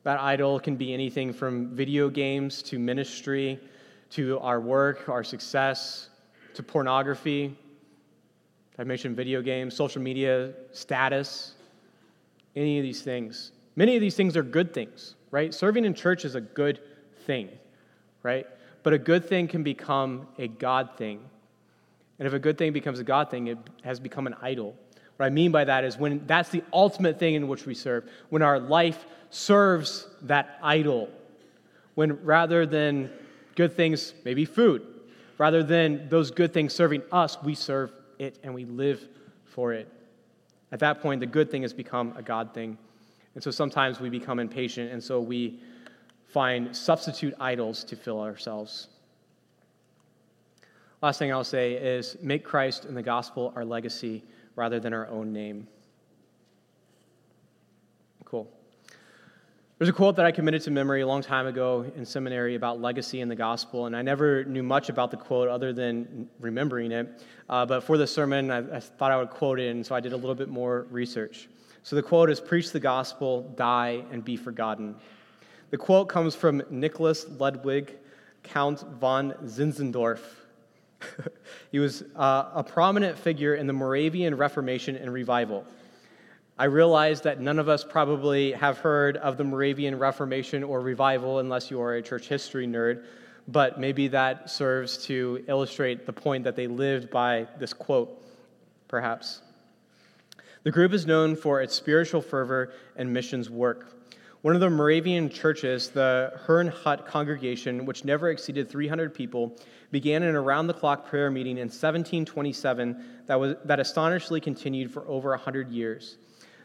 That 0.03 0.19
idol 0.19 0.59
can 0.59 0.75
be 0.75 0.93
anything 0.93 1.33
from 1.33 1.75
video 1.75 2.09
games 2.09 2.61
to 2.63 2.79
ministry 2.79 3.59
to 4.11 4.39
our 4.39 4.59
work, 4.59 5.09
our 5.09 5.23
success, 5.23 6.09
to 6.53 6.63
pornography. 6.63 7.55
I 8.77 8.83
mentioned 8.85 9.17
video 9.17 9.41
games, 9.41 9.75
social 9.75 10.01
media, 10.01 10.53
status, 10.71 11.53
any 12.55 12.79
of 12.79 12.83
these 12.83 13.01
things. 13.01 13.51
Many 13.75 13.95
of 13.95 14.01
these 14.01 14.15
things 14.15 14.37
are 14.37 14.43
good 14.43 14.73
things, 14.73 15.15
right? 15.31 15.53
Serving 15.53 15.85
in 15.85 15.93
church 15.93 16.25
is 16.25 16.35
a 16.35 16.41
good 16.41 16.79
thing, 17.25 17.49
right? 18.23 18.47
But 18.83 18.93
a 18.93 18.97
good 18.97 19.25
thing 19.25 19.47
can 19.47 19.63
become 19.63 20.27
a 20.37 20.47
God 20.47 20.91
thing. 20.97 21.19
And 22.17 22.27
if 22.27 22.33
a 22.33 22.39
good 22.39 22.57
thing 22.57 22.73
becomes 22.73 22.99
a 22.99 23.03
God 23.03 23.29
thing, 23.29 23.47
it 23.47 23.57
has 23.83 23.99
become 23.99 24.27
an 24.27 24.35
idol. 24.41 24.75
What 25.19 25.25
I 25.25 25.31
mean 25.31 25.51
by 25.51 25.65
that 25.65 25.83
is 25.83 25.97
when 25.97 26.25
that's 26.27 26.47
the 26.47 26.63
ultimate 26.71 27.19
thing 27.19 27.35
in 27.35 27.49
which 27.49 27.65
we 27.65 27.73
serve, 27.73 28.09
when 28.29 28.41
our 28.41 28.57
life 28.57 29.05
serves 29.31 30.07
that 30.21 30.57
idol, 30.63 31.09
when 31.95 32.23
rather 32.23 32.65
than 32.65 33.11
good 33.55 33.75
things, 33.75 34.13
maybe 34.23 34.45
food, 34.45 34.81
rather 35.37 35.61
than 35.61 36.07
those 36.07 36.31
good 36.31 36.53
things 36.53 36.73
serving 36.73 37.01
us, 37.11 37.37
we 37.43 37.53
serve 37.53 37.91
it 38.17 38.39
and 38.43 38.53
we 38.53 38.63
live 38.63 39.09
for 39.43 39.73
it. 39.73 39.91
At 40.71 40.79
that 40.79 41.01
point, 41.01 41.19
the 41.19 41.27
good 41.27 41.51
thing 41.51 41.63
has 41.63 41.73
become 41.73 42.13
a 42.15 42.21
God 42.21 42.53
thing. 42.53 42.77
And 43.35 43.43
so 43.43 43.51
sometimes 43.51 43.99
we 43.99 44.09
become 44.09 44.39
impatient, 44.39 44.93
and 44.93 45.03
so 45.03 45.19
we 45.19 45.59
find 46.27 46.73
substitute 46.73 47.33
idols 47.41 47.83
to 47.83 47.97
fill 47.97 48.21
ourselves. 48.21 48.87
Last 51.01 51.19
thing 51.19 51.29
I'll 51.33 51.43
say 51.43 51.73
is 51.73 52.15
make 52.21 52.45
Christ 52.45 52.85
and 52.85 52.95
the 52.95 53.03
gospel 53.03 53.51
our 53.57 53.65
legacy 53.65 54.23
rather 54.59 54.77
than 54.77 54.93
our 54.93 55.07
own 55.07 55.31
name. 55.31 55.65
Cool. 58.25 58.51
There's 59.77 59.87
a 59.87 59.93
quote 59.93 60.17
that 60.17 60.25
I 60.25 60.31
committed 60.31 60.61
to 60.63 60.71
memory 60.71 60.99
a 60.99 61.07
long 61.07 61.21
time 61.21 61.47
ago 61.47 61.89
in 61.95 62.05
seminary 62.05 62.55
about 62.55 62.81
legacy 62.81 63.21
and 63.21 63.31
the 63.31 63.37
gospel, 63.37 63.85
and 63.85 63.95
I 63.95 64.01
never 64.01 64.43
knew 64.43 64.61
much 64.61 64.89
about 64.89 65.11
the 65.11 65.17
quote 65.17 65.47
other 65.47 65.71
than 65.71 66.27
remembering 66.41 66.91
it. 66.91 67.23
Uh, 67.47 67.65
but 67.65 67.85
for 67.85 67.97
the 67.97 68.05
sermon, 68.05 68.51
I, 68.51 68.75
I 68.75 68.79
thought 68.81 69.13
I 69.13 69.17
would 69.17 69.29
quote 69.29 69.61
it, 69.61 69.71
and 69.71 69.85
so 69.85 69.95
I 69.95 70.01
did 70.01 70.11
a 70.11 70.17
little 70.17 70.35
bit 70.35 70.49
more 70.49 70.85
research. 70.91 71.47
So 71.83 71.95
the 71.95 72.03
quote 72.03 72.29
is 72.29 72.41
Preach 72.41 72.73
the 72.73 72.81
gospel, 72.81 73.53
die, 73.55 74.03
and 74.11 74.25
be 74.25 74.35
forgotten. 74.35 74.95
The 75.69 75.77
quote 75.77 76.09
comes 76.09 76.35
from 76.35 76.61
Nicholas 76.69 77.25
Ludwig, 77.29 77.95
Count 78.43 78.81
von 78.99 79.33
Zinzendorf. 79.45 80.19
he 81.71 81.79
was 81.79 82.03
uh, 82.15 82.51
a 82.53 82.63
prominent 82.63 83.17
figure 83.17 83.55
in 83.55 83.67
the 83.67 83.73
Moravian 83.73 84.35
Reformation 84.35 84.95
and 84.95 85.13
Revival. 85.13 85.65
I 86.57 86.65
realize 86.65 87.21
that 87.21 87.39
none 87.39 87.57
of 87.57 87.69
us 87.69 87.85
probably 87.85 88.51
have 88.51 88.79
heard 88.79 89.15
of 89.17 89.37
the 89.37 89.45
Moravian 89.45 89.97
Reformation 89.97 90.63
or 90.63 90.81
Revival 90.81 91.39
unless 91.39 91.71
you 91.71 91.79
are 91.81 91.95
a 91.95 92.01
church 92.01 92.27
history 92.27 92.67
nerd, 92.67 93.05
but 93.47 93.79
maybe 93.79 94.09
that 94.09 94.49
serves 94.49 94.97
to 95.05 95.43
illustrate 95.47 96.05
the 96.05 96.13
point 96.13 96.43
that 96.43 96.57
they 96.57 96.67
lived 96.67 97.09
by 97.09 97.47
this 97.59 97.71
quote, 97.71 98.21
perhaps. 98.89 99.41
The 100.63 100.71
group 100.71 100.91
is 100.91 101.05
known 101.05 101.37
for 101.37 101.61
its 101.61 101.73
spiritual 101.73 102.21
fervor 102.21 102.73
and 102.97 103.13
missions 103.13 103.49
work. 103.49 103.95
One 104.41 104.53
of 104.53 104.61
the 104.61 104.69
Moravian 104.69 105.29
churches, 105.29 105.89
the 105.89 106.33
Herrnhut 106.45 107.05
congregation, 107.05 107.85
which 107.85 108.03
never 108.03 108.29
exceeded 108.29 108.69
300 108.69 109.13
people, 109.13 109.57
began 109.91 110.23
an 110.23 110.35
around 110.35 110.67
the 110.67 110.73
clock 110.73 111.07
prayer 111.07 111.31
meeting 111.31 111.57
in 111.57 111.67
1727 111.67 113.03
that, 113.25 113.39
was, 113.39 113.55
that 113.65 113.79
astonishingly 113.79 114.41
continued 114.41 114.91
for 114.91 115.07
over 115.07 115.29
100 115.31 115.69
years. 115.69 116.17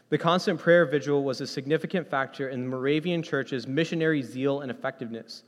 The 0.09 0.17
constant 0.17 0.59
prayer 0.59 0.85
vigil 0.85 1.23
was 1.23 1.41
a 1.41 1.47
significant 1.47 2.07
factor 2.07 2.49
in 2.49 2.61
the 2.61 2.69
Moravian 2.69 3.23
church's 3.23 3.67
missionary 3.67 4.21
zeal 4.21 4.61
and 4.61 4.69
effectiveness. 4.69 5.43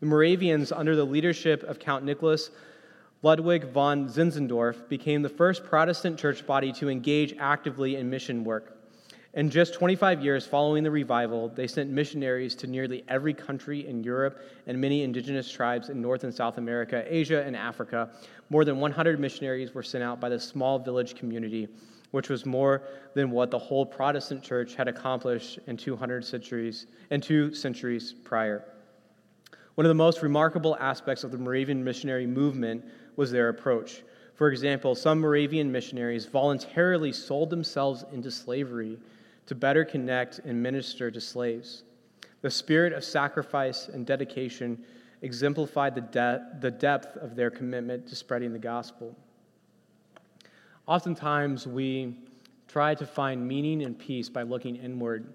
The 0.00 0.06
Moravians, 0.06 0.72
under 0.72 0.94
the 0.94 1.04
leadership 1.04 1.62
of 1.62 1.78
Count 1.78 2.04
Nicholas 2.04 2.50
Ludwig 3.22 3.64
von 3.68 4.08
Zinzendorf, 4.08 4.88
became 4.88 5.22
the 5.22 5.28
first 5.28 5.64
Protestant 5.64 6.18
church 6.18 6.46
body 6.46 6.72
to 6.72 6.90
engage 6.90 7.34
actively 7.38 7.96
in 7.96 8.10
mission 8.10 8.44
work. 8.44 8.76
In 9.34 9.48
just 9.48 9.72
25 9.72 10.22
years 10.22 10.44
following 10.44 10.82
the 10.84 10.90
revival, 10.90 11.48
they 11.48 11.66
sent 11.66 11.88
missionaries 11.88 12.54
to 12.56 12.66
nearly 12.66 13.02
every 13.08 13.32
country 13.32 13.86
in 13.86 14.04
Europe 14.04 14.42
and 14.66 14.78
many 14.78 15.04
indigenous 15.04 15.50
tribes 15.50 15.88
in 15.88 16.02
North 16.02 16.24
and 16.24 16.34
South 16.34 16.58
America, 16.58 17.02
Asia, 17.06 17.42
and 17.42 17.56
Africa. 17.56 18.10
More 18.50 18.66
than 18.66 18.78
100 18.78 19.18
missionaries 19.18 19.72
were 19.72 19.82
sent 19.82 20.04
out 20.04 20.20
by 20.20 20.28
the 20.28 20.38
small 20.38 20.78
village 20.78 21.14
community, 21.14 21.66
which 22.10 22.28
was 22.28 22.44
more 22.44 22.82
than 23.14 23.30
what 23.30 23.50
the 23.50 23.58
whole 23.58 23.86
Protestant 23.86 24.42
church 24.42 24.74
had 24.74 24.86
accomplished 24.86 25.58
in 25.66 25.78
200 25.78 26.22
centuries 26.22 26.86
and 27.10 27.22
two 27.22 27.54
centuries 27.54 28.12
prior. 28.12 28.66
One 29.76 29.86
of 29.86 29.90
the 29.90 29.94
most 29.94 30.20
remarkable 30.20 30.76
aspects 30.78 31.24
of 31.24 31.30
the 31.30 31.38
Moravian 31.38 31.82
missionary 31.82 32.26
movement 32.26 32.84
was 33.16 33.30
their 33.30 33.48
approach. 33.48 34.02
For 34.34 34.50
example, 34.50 34.94
some 34.94 35.20
Moravian 35.20 35.72
missionaries 35.72 36.26
voluntarily 36.26 37.12
sold 37.12 37.48
themselves 37.48 38.04
into 38.12 38.30
slavery 38.30 38.98
to 39.46 39.54
better 39.54 39.84
connect 39.84 40.38
and 40.40 40.62
minister 40.62 41.10
to 41.10 41.20
slaves. 41.20 41.84
The 42.42 42.50
spirit 42.50 42.92
of 42.92 43.04
sacrifice 43.04 43.88
and 43.88 44.06
dedication 44.06 44.84
exemplified 45.22 45.94
the, 45.94 46.00
de- 46.00 46.46
the 46.60 46.70
depth 46.70 47.16
of 47.16 47.36
their 47.36 47.50
commitment 47.50 48.06
to 48.08 48.16
spreading 48.16 48.52
the 48.52 48.58
gospel. 48.58 49.16
Oftentimes, 50.86 51.66
we 51.66 52.16
try 52.66 52.94
to 52.94 53.06
find 53.06 53.46
meaning 53.46 53.82
and 53.82 53.98
peace 53.98 54.28
by 54.28 54.42
looking 54.42 54.76
inward. 54.76 55.32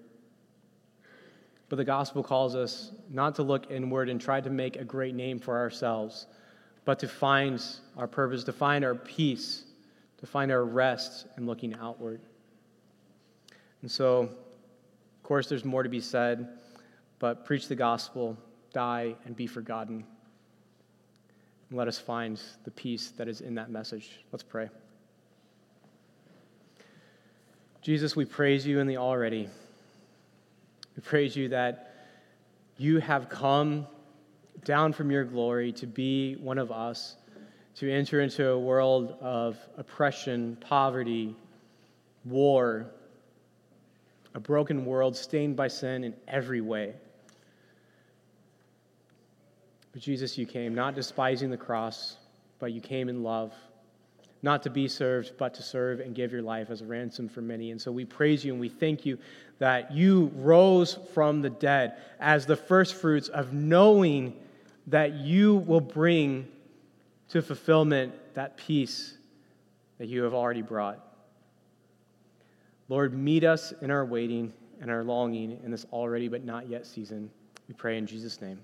But 1.68 1.76
the 1.76 1.84
gospel 1.84 2.22
calls 2.22 2.54
us 2.54 2.92
not 3.10 3.34
to 3.36 3.42
look 3.42 3.70
inward 3.70 4.08
and 4.08 4.20
try 4.20 4.40
to 4.40 4.50
make 4.50 4.76
a 4.76 4.84
great 4.84 5.14
name 5.14 5.38
for 5.38 5.56
ourselves, 5.56 6.26
but 6.84 6.98
to 6.98 7.08
find 7.08 7.62
our 7.96 8.06
purpose, 8.06 8.44
to 8.44 8.52
find 8.52 8.84
our 8.84 8.94
peace, 8.94 9.64
to 10.18 10.26
find 10.26 10.50
our 10.50 10.64
rest 10.64 11.26
in 11.36 11.46
looking 11.46 11.74
outward. 11.74 12.20
And 13.82 13.90
so, 13.90 14.20
of 14.20 15.22
course, 15.22 15.48
there's 15.48 15.64
more 15.64 15.82
to 15.82 15.88
be 15.88 16.00
said, 16.00 16.48
but 17.18 17.44
preach 17.44 17.68
the 17.68 17.76
gospel, 17.76 18.36
die, 18.72 19.14
and 19.24 19.36
be 19.36 19.46
forgotten. 19.46 20.04
And 21.68 21.78
let 21.78 21.88
us 21.88 21.98
find 21.98 22.40
the 22.64 22.70
peace 22.70 23.12
that 23.16 23.28
is 23.28 23.40
in 23.40 23.54
that 23.56 23.70
message. 23.70 24.20
Let's 24.32 24.42
pray. 24.42 24.68
Jesus, 27.82 28.16
we 28.16 28.24
praise 28.24 28.66
you 28.66 28.80
in 28.80 28.86
the 28.86 28.96
already. 28.96 29.48
We 30.96 31.02
praise 31.02 31.36
you 31.36 31.48
that 31.50 31.94
you 32.76 32.98
have 32.98 33.28
come 33.28 33.86
down 34.64 34.92
from 34.92 35.10
your 35.10 35.24
glory 35.24 35.72
to 35.72 35.86
be 35.86 36.34
one 36.36 36.58
of 36.58 36.72
us, 36.72 37.16
to 37.76 37.90
enter 37.90 38.20
into 38.20 38.48
a 38.50 38.58
world 38.58 39.16
of 39.20 39.56
oppression, 39.76 40.56
poverty, 40.60 41.36
war, 42.24 42.90
a 44.38 44.40
broken 44.40 44.84
world 44.84 45.16
stained 45.16 45.56
by 45.56 45.66
sin 45.66 46.04
in 46.04 46.14
every 46.28 46.60
way. 46.60 46.94
But 49.90 50.00
Jesus, 50.00 50.38
you 50.38 50.46
came 50.46 50.76
not 50.76 50.94
despising 50.94 51.50
the 51.50 51.56
cross, 51.56 52.18
but 52.60 52.70
you 52.70 52.80
came 52.80 53.08
in 53.08 53.24
love, 53.24 53.52
not 54.42 54.62
to 54.62 54.70
be 54.70 54.86
served, 54.86 55.32
but 55.38 55.54
to 55.54 55.62
serve 55.64 55.98
and 55.98 56.14
give 56.14 56.30
your 56.30 56.42
life 56.42 56.70
as 56.70 56.82
a 56.82 56.86
ransom 56.86 57.28
for 57.28 57.40
many. 57.40 57.72
And 57.72 57.82
so 57.82 57.90
we 57.90 58.04
praise 58.04 58.44
you 58.44 58.52
and 58.52 58.60
we 58.60 58.68
thank 58.68 59.04
you 59.04 59.18
that 59.58 59.90
you 59.90 60.30
rose 60.36 61.00
from 61.14 61.42
the 61.42 61.50
dead 61.50 61.96
as 62.20 62.46
the 62.46 62.54
first 62.54 62.94
fruits 62.94 63.26
of 63.26 63.52
knowing 63.52 64.36
that 64.86 65.14
you 65.14 65.56
will 65.56 65.80
bring 65.80 66.46
to 67.30 67.42
fulfillment 67.42 68.14
that 68.34 68.56
peace 68.56 69.16
that 69.98 70.06
you 70.06 70.22
have 70.22 70.32
already 70.32 70.62
brought. 70.62 71.07
Lord, 72.88 73.14
meet 73.14 73.44
us 73.44 73.72
in 73.82 73.90
our 73.90 74.04
waiting 74.04 74.52
and 74.80 74.90
our 74.90 75.04
longing 75.04 75.60
in 75.64 75.70
this 75.70 75.86
already 75.92 76.28
but 76.28 76.44
not 76.44 76.68
yet 76.68 76.86
season. 76.86 77.30
We 77.68 77.74
pray 77.74 77.98
in 77.98 78.06
Jesus' 78.06 78.40
name. 78.40 78.58